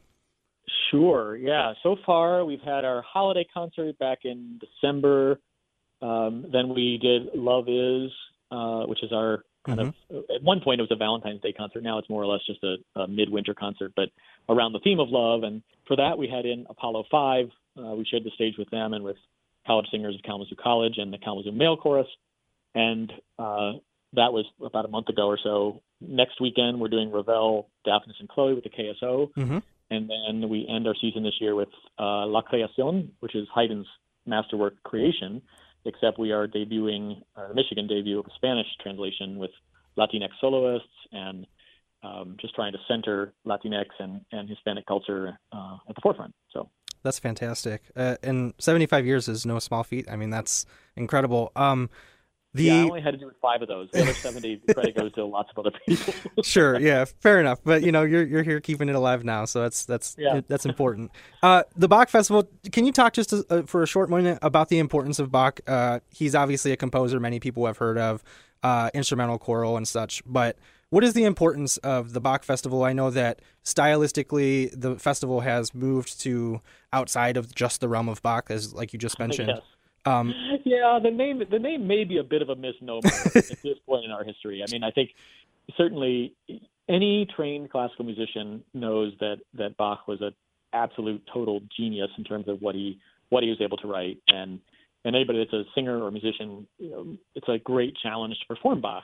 Sure. 0.92 1.36
Yeah. 1.36 1.74
So 1.84 1.98
far, 2.06 2.46
we've 2.46 2.62
had 2.62 2.86
our 2.86 3.02
holiday 3.02 3.46
concert 3.54 3.98
back 4.00 4.20
in 4.24 4.60
December. 4.60 5.40
Um, 6.02 6.46
then 6.52 6.70
we 6.70 6.98
did 7.02 7.36
Love 7.36 7.66
Is, 7.68 8.12
uh, 8.52 8.86
which 8.86 9.04
is 9.04 9.12
our 9.12 9.44
kind 9.66 9.80
of, 9.82 9.94
at 10.34 10.42
one 10.42 10.62
point 10.62 10.80
it 10.80 10.84
was 10.84 10.92
a 10.92 10.96
Valentine's 10.96 11.42
Day 11.42 11.54
concert. 11.54 11.84
Now 11.84 11.98
it's 12.00 12.10
more 12.10 12.24
or 12.24 12.26
less 12.26 12.42
just 12.48 12.64
a, 12.64 12.78
a 13.00 13.08
midwinter 13.08 13.54
concert, 13.54 13.92
but 13.96 14.10
around 14.48 14.74
the 14.74 14.80
theme 14.80 15.00
of 15.00 15.10
love. 15.10 15.44
And 15.44 15.62
for 15.88 15.96
that, 15.98 16.18
we 16.18 16.28
had 16.28 16.46
in 16.46 16.66
Apollo 16.70 17.06
5. 17.12 17.46
Uh, 17.78 17.82
we 17.96 18.06
shared 18.06 18.24
the 18.24 18.32
stage 18.32 18.56
with 18.58 18.70
them 18.70 18.94
and 18.94 19.04
with 19.04 19.18
college 19.68 19.88
singers 19.92 20.16
of 20.16 20.24
Kalamazoo 20.24 20.56
College 20.56 20.98
and 20.98 21.14
the 21.14 21.18
Kalamazoo 21.18 21.52
Male 21.52 21.78
Chorus. 21.78 22.08
and 22.74 23.12
uh, 23.38 23.74
that 24.13 24.34
was 24.34 24.45
about 24.63 24.86
a 24.86 24.88
month 24.88 25.10
ago 25.10 25.28
or 25.28 25.38
so. 25.41 25.82
Next 26.02 26.41
weekend, 26.41 26.80
we're 26.80 26.88
doing 26.88 27.12
Ravel, 27.12 27.69
Daphnis, 27.86 28.19
and 28.19 28.28
Chloe 28.30 28.54
with 28.54 28.63
the 28.63 28.69
KSO, 28.69 29.32
Mm-hmm. 29.34 29.58
and 29.91 30.10
then 30.10 30.50
we 30.50 30.67
end 30.67 30.88
our 30.88 30.95
season 31.00 31.24
this 31.24 31.36
year 31.39 31.56
with 31.56 31.69
uh, 32.00 32.26
La 32.26 32.41
Creación, 32.41 33.10
which 33.19 33.36
is 33.36 33.48
Haydn's 33.54 33.88
masterwork 34.26 34.82
creation. 34.84 35.41
Except 35.86 36.19
we 36.19 36.32
are 36.34 36.45
debuting 36.48 37.22
uh, 37.38 37.48
the 37.48 37.54
Michigan 37.54 37.88
debut 37.88 38.19
of 38.19 38.26
a 38.26 38.34
Spanish 38.36 38.67
translation 38.82 39.38
with 39.38 39.52
Latinx 39.98 40.30
soloists 40.41 40.88
and 41.13 41.48
um, 42.04 42.36
just 42.39 42.54
trying 42.54 42.74
to 42.74 42.80
center 42.88 43.34
Latinx 43.45 43.86
and, 44.00 44.22
and 44.34 44.50
Hispanic 44.50 44.86
culture 44.86 45.39
uh, 45.54 45.78
at 45.88 45.95
the 45.95 46.02
forefront. 46.02 46.36
So 46.52 46.69
That's 47.04 47.17
fantastic. 47.17 47.84
Uh, 47.95 48.17
and 48.22 48.54
75 48.58 49.06
years 49.06 49.30
is 49.30 49.45
no 49.45 49.58
small 49.60 49.84
feat. 49.84 50.06
I 50.12 50.17
mean, 50.17 50.30
that's 50.32 50.65
incredible. 50.98 51.52
Um, 51.56 51.89
the 52.54 52.64
yeah, 52.64 52.76
I 52.76 52.82
only 52.82 53.02
had 53.02 53.12
to 53.12 53.18
do 53.18 53.28
with 53.28 53.36
five 53.42 53.62
of 53.62 53.68
those. 53.68 53.90
The 53.92 54.02
other 54.02 54.14
seventy 54.14 54.58
credit 54.72 54.96
goes 54.96 55.12
to 55.14 55.26
lots 55.26 55.52
of 55.52 55.60
other 55.60 55.78
people. 55.88 56.14
sure, 56.44 56.80
yeah, 56.80 57.06
fair 57.22 57.40
enough. 57.40 57.60
But 57.64 57.84
you 57.84 57.92
know, 57.92 58.02
you're 58.04 58.26
you're 58.26 58.44
here 58.44 58.60
keeping 58.60 58.90
it 58.90 58.96
alive 58.96 59.24
now, 59.24 59.46
so 59.46 59.62
that's 59.62 59.86
that's 59.86 60.16
Yeah. 60.18 60.42
that's 60.48 60.66
important. 60.66 61.12
Uh, 61.44 61.64
the 61.76 61.88
Bach 61.88 62.10
Festival. 62.10 62.50
Can 62.72 62.86
you 62.86 62.92
talk 62.92 63.14
just 63.14 63.34
uh, 63.50 63.64
for 63.64 63.84
a 63.84 63.88
short 63.88 64.10
moment 64.10 64.40
about 64.42 64.70
the 64.70 64.80
importance 64.80 65.20
of 65.20 65.32
Bach? 65.32 65.60
Uh, 65.68 66.00
he's 66.10 66.34
obviously 66.36 66.72
a 66.72 66.78
composer 66.78 67.20
many 67.20 67.40
people 67.40 67.66
have 67.68 67.78
heard 67.78 67.98
of, 67.98 68.24
uh, 68.64 68.90
instrumental, 68.94 69.38
choral, 69.38 69.78
and 69.78 69.88
such. 69.88 70.24
But 70.26 70.58
what 70.90 71.04
is 71.04 71.14
the 71.14 71.26
importance 71.26 71.78
of 71.78 72.14
the 72.14 72.20
Bach 72.22 72.44
Festival? 72.44 72.84
I 72.84 72.94
know 72.94 73.12
that 73.12 73.42
stylistically, 73.64 74.72
the 74.76 74.98
festival 74.98 75.42
has 75.42 75.74
moved 75.74 76.20
to 76.22 76.62
outside 76.94 77.38
of 77.38 77.54
just 77.54 77.82
the 77.82 77.88
realm 77.88 78.10
of 78.10 78.22
Bach, 78.22 78.50
as 78.50 78.74
like 78.74 78.94
you 78.94 79.00
just 79.00 79.20
mentioned. 79.20 79.50
Yes. 79.50 79.62
Um, 80.06 80.34
Yeah, 80.66 81.00
the 81.02 81.12
name 81.12 81.42
the 81.50 81.60
name 81.60 81.88
may 81.88 82.04
be 82.04 82.18
a 82.18 82.24
bit 82.24 82.42
of 82.42 82.50
a 82.50 82.56
misnomer 82.56 83.02
at 83.36 83.62
this 83.64 83.80
point 83.86 84.06
in 84.06 84.12
our 84.12 84.24
history. 84.24 84.64
I 84.68 84.72
mean, 84.72 84.84
I 84.84 84.92
think 84.92 85.12
certainly 85.78 86.34
any 86.88 87.28
trained 87.36 87.70
classical 87.70 88.06
musician 88.06 88.64
knows 88.74 89.14
that 89.20 89.38
that 89.56 89.78
Bach 89.78 90.08
was 90.08 90.22
an 90.22 90.34
absolute 90.74 91.22
total 91.34 91.62
genius 91.76 92.10
in 92.18 92.24
terms 92.24 92.48
of 92.48 92.62
what 92.62 92.76
he 92.76 93.00
what 93.30 93.44
he 93.44 93.50
was 93.50 93.62
able 93.62 93.78
to 93.78 93.88
write, 93.88 94.18
and 94.28 94.60
and 95.06 95.16
anybody 95.16 95.40
that's 95.40 95.54
a 95.54 95.64
singer 95.74 96.04
or 96.04 96.12
musician, 96.12 96.68
you 96.78 96.90
know, 96.90 97.18
it's 97.36 97.48
a 97.48 97.58
great 97.58 97.96
challenge 98.02 98.36
to 98.40 98.54
perform 98.54 98.82
Bach. 98.82 99.04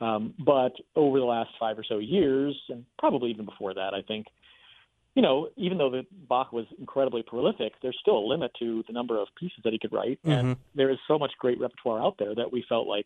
Um, 0.00 0.34
but 0.44 0.72
over 0.96 1.18
the 1.18 1.24
last 1.24 1.50
five 1.58 1.78
or 1.78 1.84
so 1.84 1.98
years, 1.98 2.56
and 2.68 2.84
probably 2.98 3.30
even 3.30 3.44
before 3.44 3.74
that, 3.74 3.94
I 3.94 4.02
think 4.02 4.26
you 5.18 5.22
know, 5.22 5.48
even 5.56 5.78
though 5.78 5.90
the 5.90 6.06
Bach 6.28 6.52
was 6.52 6.64
incredibly 6.78 7.24
prolific, 7.24 7.72
there's 7.82 7.98
still 8.00 8.18
a 8.18 8.24
limit 8.24 8.52
to 8.60 8.84
the 8.86 8.92
number 8.92 9.20
of 9.20 9.26
pieces 9.36 9.58
that 9.64 9.72
he 9.72 9.78
could 9.80 9.92
write, 9.92 10.20
and 10.22 10.56
there 10.76 10.90
is 10.90 10.98
so 11.08 11.18
much 11.18 11.32
great 11.40 11.58
repertoire 11.58 12.00
out 12.00 12.14
there 12.20 12.36
that 12.36 12.52
we 12.52 12.64
felt 12.68 12.86
like 12.86 13.04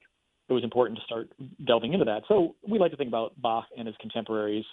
it 0.51 0.53
was 0.53 0.62
important 0.62 0.98
to 0.98 1.05
start 1.07 1.31
delving 1.66 1.94
into 1.94 2.05
that. 2.05 2.25
So 2.29 2.55
we 2.68 2.79
like 2.79 2.90
to 2.90 2.98
think 2.98 3.09
about 3.09 3.33
Bach 3.40 3.64
and 3.79 3.87
his 3.87 3.96
contemporaries 3.98 4.66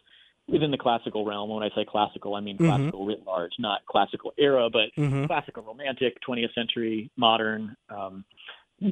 within 0.49 0.69
the 0.69 0.78
classical 0.78 1.23
realm. 1.23 1.49
When 1.49 1.63
I 1.63 1.69
say 1.69 1.86
classical, 1.86 2.36
I 2.36 2.41
mean 2.41 2.58
Mhm. 2.58 2.67
classical 2.67 3.06
writ 3.06 3.25
large, 3.25 3.54
not 3.58 3.86
classical 3.86 4.34
era, 4.38 4.69
but 4.69 4.93
mhm. 4.97 5.25
classical 5.28 5.63
romantic, 5.63 6.19
20th 6.19 6.54
century, 6.54 7.10
modern, 7.15 7.78
um, 7.89 8.25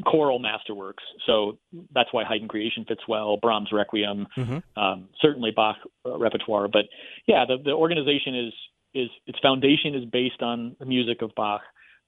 choral 0.05 0.39
masterworks. 0.39 1.03
So 1.25 1.57
that's 1.93 2.11
why 2.11 2.23
Haydn 2.23 2.47
Creation 2.47 2.85
fits 2.87 3.01
well, 3.07 3.37
Brahms 3.37 3.71
Requiem, 3.71 4.27
Mhm. 4.37 4.63
um, 4.75 5.09
certainly 5.21 5.51
Bach 5.51 5.77
uh, 6.05 6.17
repertoire. 6.17 6.67
But 6.67 6.85
yeah, 7.25 7.45
the, 7.45 7.57
the 7.57 7.71
organization 7.71 8.35
is 8.35 8.53
is 8.93 9.09
its 9.27 9.37
foundation 9.39 9.93
is 9.95 10.05
based 10.05 10.41
on 10.41 10.75
the 10.79 10.85
music 10.85 11.21
of 11.21 11.31
Bach. 11.35 11.61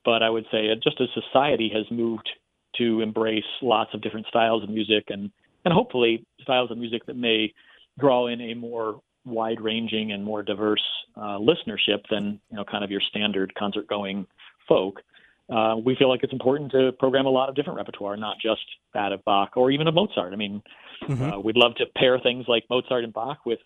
But 0.06 0.24
I 0.24 0.30
would 0.30 0.46
say 0.52 0.70
uh, 0.72 0.76
just 0.76 1.00
as 1.02 1.10
society 1.14 1.70
has 1.74 1.86
moved 1.92 2.30
to 2.78 3.02
embrace 3.02 3.44
lots 3.62 3.94
of 3.94 4.02
different 4.02 4.28
styles 4.28 4.64
of 4.64 4.70
music 4.70 5.06
and 5.10 5.32
and 5.66 5.74
hopefully 5.74 6.26
styles 6.42 6.72
of 6.72 6.78
music 6.78 7.06
that 7.06 7.18
may 7.18 7.54
draw 8.00 8.28
in 8.28 8.40
a 8.42 8.54
more 8.54 9.02
wide 9.26 9.60
ranging 9.60 10.12
and 10.14 10.24
more 10.24 10.42
diverse 10.42 10.84
uh, 11.18 11.38
listenership 11.38 12.04
than 12.10 12.40
you 12.50 12.58
know 12.58 12.64
kind 12.64 12.84
of 12.84 12.92
your 12.92 13.02
standard 13.02 13.54
concert 13.56 13.88
going 13.88 14.26
folk. 14.68 15.02
Uh, 15.50 15.76
we 15.84 15.96
feel 15.96 16.10
like 16.10 16.22
it's 16.24 16.34
important 16.34 16.72
to 16.72 16.92
program 17.00 17.26
a 17.26 17.30
lot 17.30 17.50
of 17.50 17.56
different 17.56 17.78
repertoire, 17.78 18.16
not 18.18 18.38
just 18.40 18.62
that 18.94 19.12
of 19.12 19.24
Bach 19.26 19.58
or 19.58 19.72
even 19.72 19.88
of 19.88 19.96
Mozart. 19.96 20.32
I 20.34 20.36
mean, 20.36 20.62
Mhm. 21.04 21.34
uh, 21.34 21.40
we'd 21.40 21.58
love 21.58 21.76
to 21.76 21.86
pair 21.96 22.20
things 22.20 22.48
like 22.48 22.66
Mozart 22.70 23.04
and 23.04 23.14
Bach 23.14 23.46
with 23.46 23.60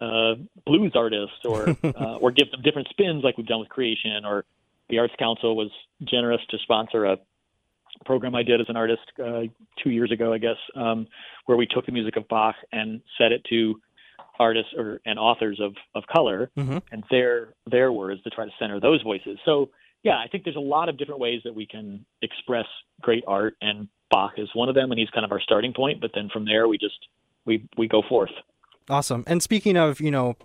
uh, 0.00 0.34
blues 0.66 0.92
artists, 0.96 1.44
or 1.44 1.68
uh, 1.84 2.16
or 2.16 2.32
give 2.32 2.50
them 2.50 2.60
different 2.62 2.88
spins, 2.88 3.22
like 3.22 3.36
we've 3.36 3.46
done 3.46 3.60
with 3.60 3.68
Creation. 3.68 4.24
Or 4.24 4.44
the 4.88 4.98
Arts 4.98 5.14
Council 5.18 5.54
was 5.54 5.70
generous 6.02 6.40
to 6.50 6.58
sponsor 6.58 7.04
a 7.04 7.18
program 8.04 8.34
I 8.34 8.42
did 8.42 8.60
as 8.60 8.68
an 8.68 8.76
artist 8.76 9.02
uh, 9.22 9.42
two 9.82 9.90
years 9.90 10.10
ago, 10.10 10.32
I 10.32 10.38
guess, 10.38 10.56
um, 10.74 11.06
where 11.46 11.56
we 11.56 11.66
took 11.66 11.86
the 11.86 11.92
music 11.92 12.16
of 12.16 12.26
Bach 12.26 12.56
and 12.72 13.00
set 13.16 13.30
it 13.32 13.44
to 13.50 13.80
artists 14.40 14.72
or 14.76 15.00
and 15.06 15.18
authors 15.20 15.60
of 15.60 15.76
of 15.94 16.04
color 16.06 16.50
Mhm. 16.56 16.82
and 16.90 17.04
their 17.10 17.54
their 17.66 17.92
words 17.92 18.22
to 18.22 18.30
try 18.30 18.44
to 18.46 18.52
center 18.58 18.80
those 18.80 19.02
voices. 19.02 19.38
So 19.44 19.68
yeah, 20.02 20.16
I 20.18 20.26
think 20.28 20.44
there's 20.44 20.56
a 20.56 20.60
lot 20.60 20.88
of 20.88 20.98
different 20.98 21.20
ways 21.20 21.42
that 21.44 21.54
we 21.54 21.66
can 21.66 22.04
express 22.22 22.66
great 23.00 23.24
art, 23.26 23.56
and 23.60 23.88
Bach 24.10 24.32
is 24.36 24.48
one 24.54 24.68
of 24.68 24.74
them, 24.74 24.90
and 24.90 24.98
he's 24.98 25.10
kind 25.10 25.24
of 25.24 25.32
our 25.32 25.40
starting 25.40 25.72
point. 25.72 26.00
But 26.00 26.10
then 26.14 26.28
from 26.32 26.44
there, 26.44 26.68
we 26.68 26.78
just 26.78 26.98
we 27.44 27.68
we 27.78 27.88
go 27.88 28.02
forth. 28.08 28.30
Awesome. 28.90 29.22
And 29.26 29.42
speaking 29.42 29.76
of, 29.76 30.00
you 30.00 30.10
know, 30.10 30.36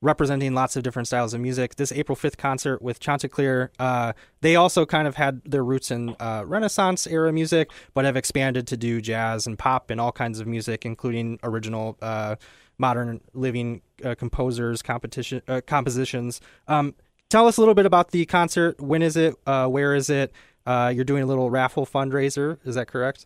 representing 0.00 0.54
lots 0.54 0.76
of 0.76 0.82
different 0.82 1.06
styles 1.06 1.34
of 1.34 1.40
music, 1.40 1.76
this 1.76 1.92
April 1.92 2.16
5th 2.16 2.36
concert 2.36 2.82
with 2.82 2.98
Chanticleer, 2.98 3.70
uh, 3.78 4.12
they 4.40 4.56
also 4.56 4.84
kind 4.84 5.06
of 5.06 5.14
had 5.14 5.40
their 5.44 5.64
roots 5.64 5.90
in 5.90 6.16
uh, 6.20 6.42
Renaissance 6.44 7.06
era 7.06 7.32
music, 7.32 7.70
but 7.94 8.04
have 8.04 8.16
expanded 8.16 8.66
to 8.66 8.76
do 8.76 9.00
jazz 9.00 9.46
and 9.46 9.56
pop 9.56 9.90
and 9.90 10.00
all 10.00 10.12
kinds 10.12 10.40
of 10.40 10.46
music, 10.48 10.84
including 10.84 11.38
original 11.44 11.96
uh, 12.02 12.36
modern 12.76 13.20
living 13.34 13.82
uh, 14.04 14.14
composers, 14.14 14.82
competition 14.82 15.40
uh, 15.48 15.60
compositions. 15.66 16.40
Um, 16.68 16.94
tell 17.28 17.46
us 17.46 17.56
a 17.56 17.60
little 17.60 17.74
bit 17.74 17.86
about 17.86 18.10
the 18.10 18.24
concert. 18.26 18.80
When 18.80 19.02
is 19.02 19.16
it? 19.16 19.34
Uh, 19.46 19.66
where 19.68 19.94
is 19.94 20.10
it? 20.10 20.32
Uh, 20.64 20.92
you're 20.94 21.04
doing 21.04 21.22
a 21.22 21.26
little 21.26 21.50
raffle 21.50 21.86
fundraiser. 21.86 22.58
Is 22.64 22.74
that 22.74 22.88
correct? 22.88 23.24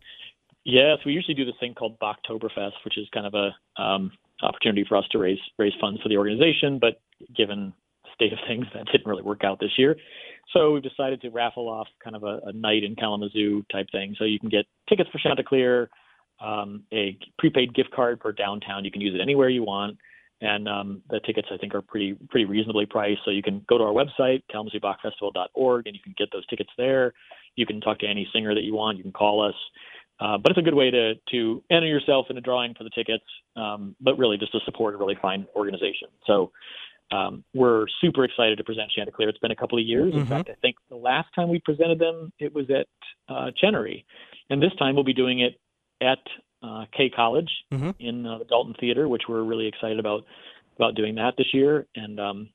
Yes, 0.64 0.98
we 1.06 1.12
usually 1.12 1.34
do 1.34 1.44
this 1.44 1.54
thing 1.58 1.74
called 1.74 1.98
Bachtoberfest, 2.00 2.84
which 2.84 2.98
is 2.98 3.08
kind 3.14 3.26
of 3.26 3.34
a 3.34 3.82
um, 3.82 4.12
opportunity 4.42 4.84
for 4.86 4.96
us 4.96 5.04
to 5.12 5.18
raise 5.18 5.38
raise 5.58 5.72
funds 5.80 6.00
for 6.02 6.08
the 6.08 6.16
organization. 6.16 6.78
But 6.78 7.00
given 7.34 7.72
the 8.04 8.10
state 8.14 8.32
of 8.32 8.38
things, 8.48 8.66
that 8.74 8.86
didn't 8.86 9.06
really 9.06 9.22
work 9.22 9.44
out 9.44 9.58
this 9.60 9.78
year. 9.78 9.96
So 10.52 10.72
we've 10.72 10.82
decided 10.82 11.20
to 11.22 11.30
raffle 11.30 11.68
off 11.68 11.86
kind 12.02 12.16
of 12.16 12.24
a, 12.24 12.40
a 12.46 12.52
night 12.52 12.82
in 12.82 12.96
Kalamazoo 12.96 13.64
type 13.70 13.86
thing. 13.92 14.16
So 14.18 14.24
you 14.24 14.38
can 14.40 14.48
get 14.48 14.66
tickets 14.88 15.08
for 15.10 15.18
Chanticleer, 15.18 15.88
um, 16.40 16.82
a 16.92 17.16
prepaid 17.38 17.74
gift 17.74 17.92
card 17.92 18.18
for 18.20 18.32
downtown. 18.32 18.84
You 18.84 18.90
can 18.90 19.00
use 19.00 19.14
it 19.14 19.22
anywhere 19.22 19.48
you 19.48 19.62
want. 19.62 19.98
And 20.42 20.68
um, 20.68 21.02
the 21.10 21.20
tickets, 21.20 21.48
I 21.52 21.58
think, 21.58 21.74
are 21.74 21.82
pretty 21.82 22.14
pretty 22.30 22.46
reasonably 22.46 22.86
priced. 22.86 23.20
So 23.24 23.30
you 23.30 23.42
can 23.42 23.64
go 23.68 23.76
to 23.76 23.84
our 23.84 23.92
website, 23.92 24.42
KalamazooBachFestival.org, 24.52 25.86
and 25.86 25.94
you 25.94 26.02
can 26.02 26.14
get 26.16 26.28
those 26.32 26.46
tickets 26.46 26.70
there. 26.78 27.12
You 27.56 27.66
can 27.66 27.80
talk 27.80 27.98
to 28.00 28.06
any 28.06 28.28
singer 28.32 28.54
that 28.54 28.62
you 28.62 28.74
want. 28.74 28.96
You 28.96 29.04
can 29.04 29.12
call 29.12 29.46
us. 29.46 29.54
Uh, 30.18 30.36
but 30.38 30.50
it's 30.50 30.58
a 30.58 30.62
good 30.62 30.74
way 30.74 30.90
to 30.90 31.14
to 31.30 31.62
enter 31.70 31.86
yourself 31.86 32.26
in 32.30 32.36
a 32.38 32.40
drawing 32.40 32.74
for 32.74 32.84
the 32.84 32.90
tickets, 32.90 33.24
um, 33.56 33.96
but 34.00 34.18
really 34.18 34.36
just 34.38 34.52
to 34.52 34.60
support 34.64 34.94
a 34.94 34.96
really 34.98 35.16
fine 35.20 35.46
organization. 35.56 36.08
So 36.26 36.52
um, 37.10 37.42
we're 37.54 37.86
super 38.00 38.24
excited 38.24 38.56
to 38.58 38.64
present 38.64 38.90
Chanticleer. 38.94 39.28
It's 39.28 39.38
been 39.38 39.50
a 39.50 39.56
couple 39.56 39.78
of 39.78 39.84
years. 39.84 40.14
In 40.14 40.20
Mhm. 40.20 40.28
fact, 40.28 40.50
I 40.50 40.54
think 40.54 40.76
the 40.88 40.96
last 40.96 41.28
time 41.34 41.48
we 41.48 41.58
presented 41.58 41.98
them, 41.98 42.32
it 42.38 42.54
was 42.54 42.70
at 42.70 42.86
uh, 43.28 43.50
Chenery, 43.56 44.04
and 44.48 44.62
this 44.62 44.74
time 44.78 44.94
we'll 44.94 45.04
be 45.04 45.12
doing 45.14 45.40
it 45.40 45.58
at 46.00 46.20
uh, 46.62 46.84
K 46.96 47.10
College 47.10 47.50
Mhm. 47.72 47.94
in 47.98 48.26
uh, 48.26 48.38
the 48.38 48.44
Dalton 48.44 48.74
Theater, 48.80 49.08
which 49.08 49.22
we're 49.28 49.42
really 49.42 49.66
excited 49.66 49.98
about 49.98 50.24
about 50.76 50.94
doing 50.94 51.16
that 51.16 51.34
this 51.36 51.52
year. 51.52 51.86
And 51.94 52.18
um, 52.20 52.48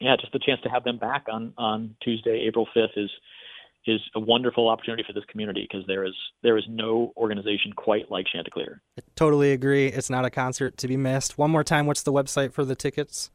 yeah, 0.00 0.16
just 0.20 0.32
the 0.32 0.38
chance 0.38 0.60
to 0.62 0.68
have 0.68 0.84
them 0.84 0.98
back 0.98 1.26
on 1.32 1.52
on 1.56 1.94
Tuesday, 2.02 2.44
April 2.46 2.66
fifth 2.74 2.96
is 2.96 3.10
is 3.86 4.00
a 4.14 4.20
wonderful 4.20 4.68
opportunity 4.68 5.02
for 5.06 5.12
this 5.14 5.24
community 5.30 5.66
because 5.70 5.86
there 5.86 6.04
is 6.04 6.12
there 6.42 6.58
is 6.58 6.64
no 6.68 7.12
organization 7.16 7.72
quite 7.72 8.10
like 8.10 8.26
Chanticleer. 8.32 8.82
Totally 9.16 9.52
agree. 9.52 9.86
It's 9.86 10.10
not 10.10 10.24
a 10.24 10.30
concert 10.30 10.76
to 10.78 10.88
be 10.88 10.96
missed. 10.96 11.38
One 11.38 11.50
more 11.50 11.64
time, 11.64 11.86
what's 11.86 12.02
the 12.02 12.12
website 12.12 12.52
for 12.52 12.64
the 12.64 12.74
tickets? 12.74 13.30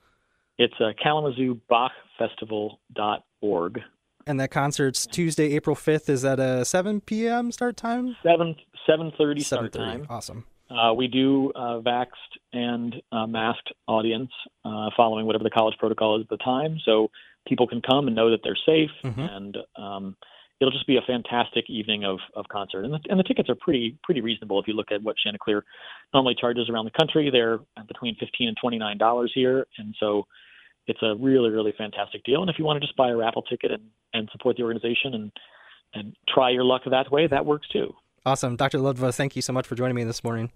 It's 0.60 0.74
uh, 0.80 0.91
KalamazooBachFestival.org. 1.04 3.82
And 4.26 4.39
that 4.39 4.52
concert's 4.52 5.06
Tuesday, 5.06 5.54
April 5.54 5.76
5th. 5.76 6.08
Is 6.08 6.22
that 6.22 6.39
a 6.39 6.63
7 6.63 7.02
p.m. 7.02 7.52
start 7.52 7.76
time? 7.76 8.15
Seven 8.24 8.56
seven 8.88 9.12
thirty 9.17 9.41
start 9.41 9.72
time. 9.74 10.06
Awesome. 10.10 10.46
Uh, 10.69 10.93
we 10.93 11.08
do 11.08 11.52
uh, 11.56 11.80
vaxxed 11.82 12.34
and 12.52 12.96
uh, 13.12 13.28
masked 13.28 13.72
audience, 13.88 14.32
uh, 14.65 14.89
following 14.98 15.26
whatever 15.26 15.43
the 15.43 15.50
college 15.50 15.76
protocol 15.78 16.17
is 16.17 16.24
at 16.24 16.30
the 16.30 16.38
time, 16.43 16.80
so 16.84 17.12
people 17.48 17.67
can 17.67 17.82
come 17.82 18.08
and 18.08 18.15
know 18.15 18.32
that 18.32 18.39
they're 18.43 18.58
safe, 18.65 18.89
Mhm. 19.04 19.36
and 19.38 19.58
um, 19.76 20.15
it'll 20.60 20.72
just 20.72 20.88
be 20.88 20.96
a 20.98 21.02
fantastic 21.02 21.69
evening 21.69 22.06
of, 22.06 22.19
of 22.36 22.48
concert. 22.48 22.86
And 22.86 22.93
the, 22.93 23.00
and 23.10 23.19
the 23.19 23.24
tickets 23.24 23.50
are 23.50 23.56
pretty 23.56 23.98
pretty 24.04 24.22
reasonable 24.22 24.60
if 24.60 24.67
you 24.67 24.74
look 24.74 24.91
at 24.91 25.04
what 25.04 25.17
Chanticleer 25.17 25.63
normally 26.13 26.36
charges 26.39 26.69
around 26.69 26.86
the 26.86 26.91
country. 26.91 27.30
They're 27.30 27.60
between 27.88 28.15
fifteen 28.15 28.48
and 28.48 28.58
twenty 28.60 28.78
nine 28.80 28.98
dollars 28.98 29.32
here, 29.36 29.67
and 29.78 29.93
so 30.00 30.26
it's 30.88 31.04
a 31.04 31.15
really 31.19 31.50
really 31.50 31.74
fantastic 31.78 32.24
deal. 32.24 32.41
And 32.41 32.50
if 32.50 32.58
you 32.58 32.65
want 32.65 32.82
to 32.82 32.88
just 32.88 32.98
buy 32.98 33.10
a 33.10 33.15
raffle 33.15 33.43
ticket 33.43 33.72
and, 33.72 33.84
and 34.13 34.30
support 34.32 34.56
the 34.58 34.63
organization 34.63 35.13
and 35.13 35.32
and 35.93 36.15
try 36.28 36.50
your 36.50 36.63
luck 36.63 36.82
that 36.89 37.12
way, 37.12 37.28
that 37.28 37.46
works 37.46 37.67
too. 37.67 37.93
Awesome. 38.26 38.56
Dr. 38.56 38.80
Ludwa, 38.80 39.14
thank 39.14 39.36
you 39.36 39.42
so 39.42 39.52
much 39.54 39.68
for 39.68 39.76
joining 39.76 39.96
me 39.96 40.04
this 40.04 40.24
morning. 40.24 40.50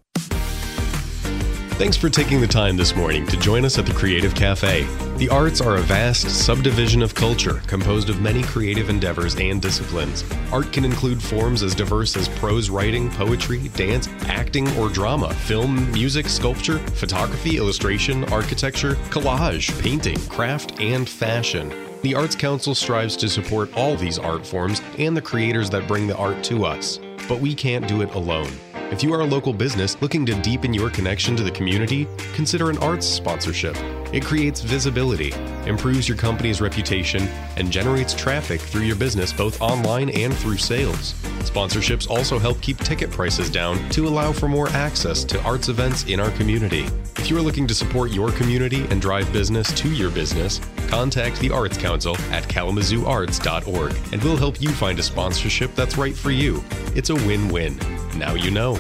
Thanks 1.78 1.96
for 1.96 2.10
taking 2.10 2.42
the 2.42 2.48
time 2.48 2.76
this 2.76 2.96
morning 2.96 3.28
to 3.28 3.38
join 3.38 3.64
us 3.64 3.78
at 3.78 3.86
the 3.86 3.94
Creative 3.94 4.34
Cafe. 4.34 4.88
The 5.18 5.30
arts 5.30 5.62
are 5.62 5.76
a 5.76 5.82
vast 5.82 6.28
subdivision 6.28 7.04
of 7.04 7.14
culture 7.14 7.62
composed 7.68 8.10
of 8.10 8.20
many 8.20 8.42
creative 8.42 8.90
endeavors 8.90 9.36
and 9.36 9.62
disciplines. 9.62 10.24
Art 10.52 10.74
can 10.74 10.86
include 10.86 11.22
forms 11.22 11.62
as 11.62 11.76
diverse 11.76 12.18
as 12.18 12.30
prose 12.30 12.72
writing, 12.72 13.12
poetry, 13.12 13.68
dance, 13.76 14.08
acting, 14.22 14.68
or 14.76 14.90
drama, 14.90 15.32
film, 15.32 15.92
music, 15.92 16.30
sculpture, 16.30 16.80
photography, 16.80 17.58
illustration, 17.58 18.24
architecture, 18.34 18.96
collage, 19.12 19.80
painting, 19.80 20.18
craft, 20.30 20.80
and 20.82 21.08
fashion. 21.08 21.87
The 22.04 22.14
Arts 22.14 22.36
Council 22.36 22.76
strives 22.76 23.18
to 23.18 23.28
support 23.28 23.76
all 23.76 23.96
these 23.96 24.20
art 24.20 24.46
forms 24.46 24.84
and 25.00 25.18
the 25.18 25.22
creators 25.22 25.68
that 25.72 25.88
bring 25.88 26.06
the 26.06 26.16
art 26.16 26.44
to 26.44 26.64
us. 26.64 27.00
But 27.28 27.40
we 27.40 27.56
can't 27.56 27.88
do 27.88 28.02
it 28.02 28.14
alone. 28.14 28.52
If 28.92 29.02
you 29.02 29.12
are 29.16 29.22
a 29.22 29.26
local 29.26 29.52
business 29.52 30.00
looking 30.00 30.24
to 30.28 30.40
deepen 30.42 30.76
your 30.76 30.92
connection 30.92 31.36
to 31.38 31.44
the 31.44 31.50
community, 31.50 32.08
consider 32.36 32.70
an 32.70 32.78
arts 32.78 33.08
sponsorship. 33.08 33.76
It 34.14 34.24
creates 34.24 34.62
visibility, 34.62 35.34
improves 35.66 36.08
your 36.08 36.18
company's 36.18 36.62
reputation, 36.62 37.24
and 37.58 37.72
generates 37.72 38.14
traffic 38.14 38.62
through 38.62 38.84
your 38.84 38.96
business 38.96 39.34
both 39.34 39.62
online 39.62 40.10
and 40.12 40.36
through 40.36 40.58
sales. 40.58 41.14
Sponsorships 41.42 42.10
also 42.10 42.40
help 42.40 42.62
keep 42.62 42.78
ticket 42.80 43.12
prices 43.12 43.50
down 43.50 43.78
to 43.90 44.08
allow 44.08 44.32
for 44.32 44.48
more 44.48 44.70
access 44.70 45.24
to 45.26 45.42
arts 45.44 45.70
events 45.70 46.06
in 46.06 46.20
our 46.20 46.32
community. 46.32 46.86
If 47.18 47.30
you 47.30 47.38
are 47.38 47.42
looking 47.42 47.68
to 47.68 47.74
support 47.74 48.12
your 48.12 48.32
community 48.32 48.86
and 48.90 49.02
drive 49.02 49.32
business 49.34 49.74
to 49.82 49.90
your 49.90 50.10
business, 50.10 50.62
contact 50.88 51.40
the 51.40 51.52
Arts 51.52 51.78
Council 51.78 52.16
at 52.32 52.44
kalamazooarts.org 52.44 53.96
and 54.14 54.24
we'll 54.24 54.38
help 54.38 54.62
you 54.62 54.70
find 54.70 55.00
a 55.00 55.04
sponsorship 55.04 55.74
that's 55.76 55.98
right 55.98 56.16
for 56.16 56.32
you. 56.32 56.64
It's 56.96 57.10
a 57.10 57.16
win 57.16 57.50
win. 57.50 57.78
Now 58.18 58.36
you 58.36 58.52
know. 58.52 58.80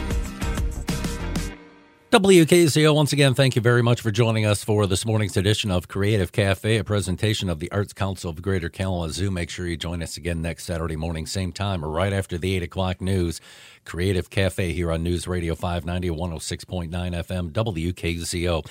WKZO, 2.10 2.96
once 2.96 3.12
again, 3.12 3.34
thank 3.34 3.58
you 3.58 3.62
very 3.62 3.84
much 3.84 4.00
for 4.00 4.12
joining 4.12 4.46
us 4.46 4.64
for 4.64 4.88
this 4.88 5.06
morning's 5.06 5.36
edition 5.36 5.70
of 5.70 5.90
Creative 5.90 6.32
Cafe, 6.32 6.78
a 6.78 6.84
presentation 6.86 7.50
of 7.50 7.60
the 7.60 7.70
Arts 7.70 7.92
Council 7.92 8.30
of 8.30 8.42
Greater 8.42 8.70
Kalamazoo. 8.70 9.30
Make 9.30 9.50
sure 9.50 9.68
you 9.68 9.76
join 9.76 10.02
us 10.02 10.16
again 10.16 10.42
next 10.42 10.64
Saturday 10.64 10.96
morning, 10.96 11.26
same 11.26 11.52
time, 11.52 11.84
or 11.84 11.90
right 11.90 12.14
after 12.14 12.38
the 12.38 12.56
8 12.56 12.64
o'clock 12.64 13.02
news. 13.02 13.42
Creative 13.84 14.30
Cafe 14.30 14.72
here 14.72 14.90
on 14.90 15.04
News 15.04 15.28
Radio 15.28 15.54
590, 15.54 16.10
106.9 16.10 16.90
FM, 16.92 17.52
WKZO. 17.52 18.64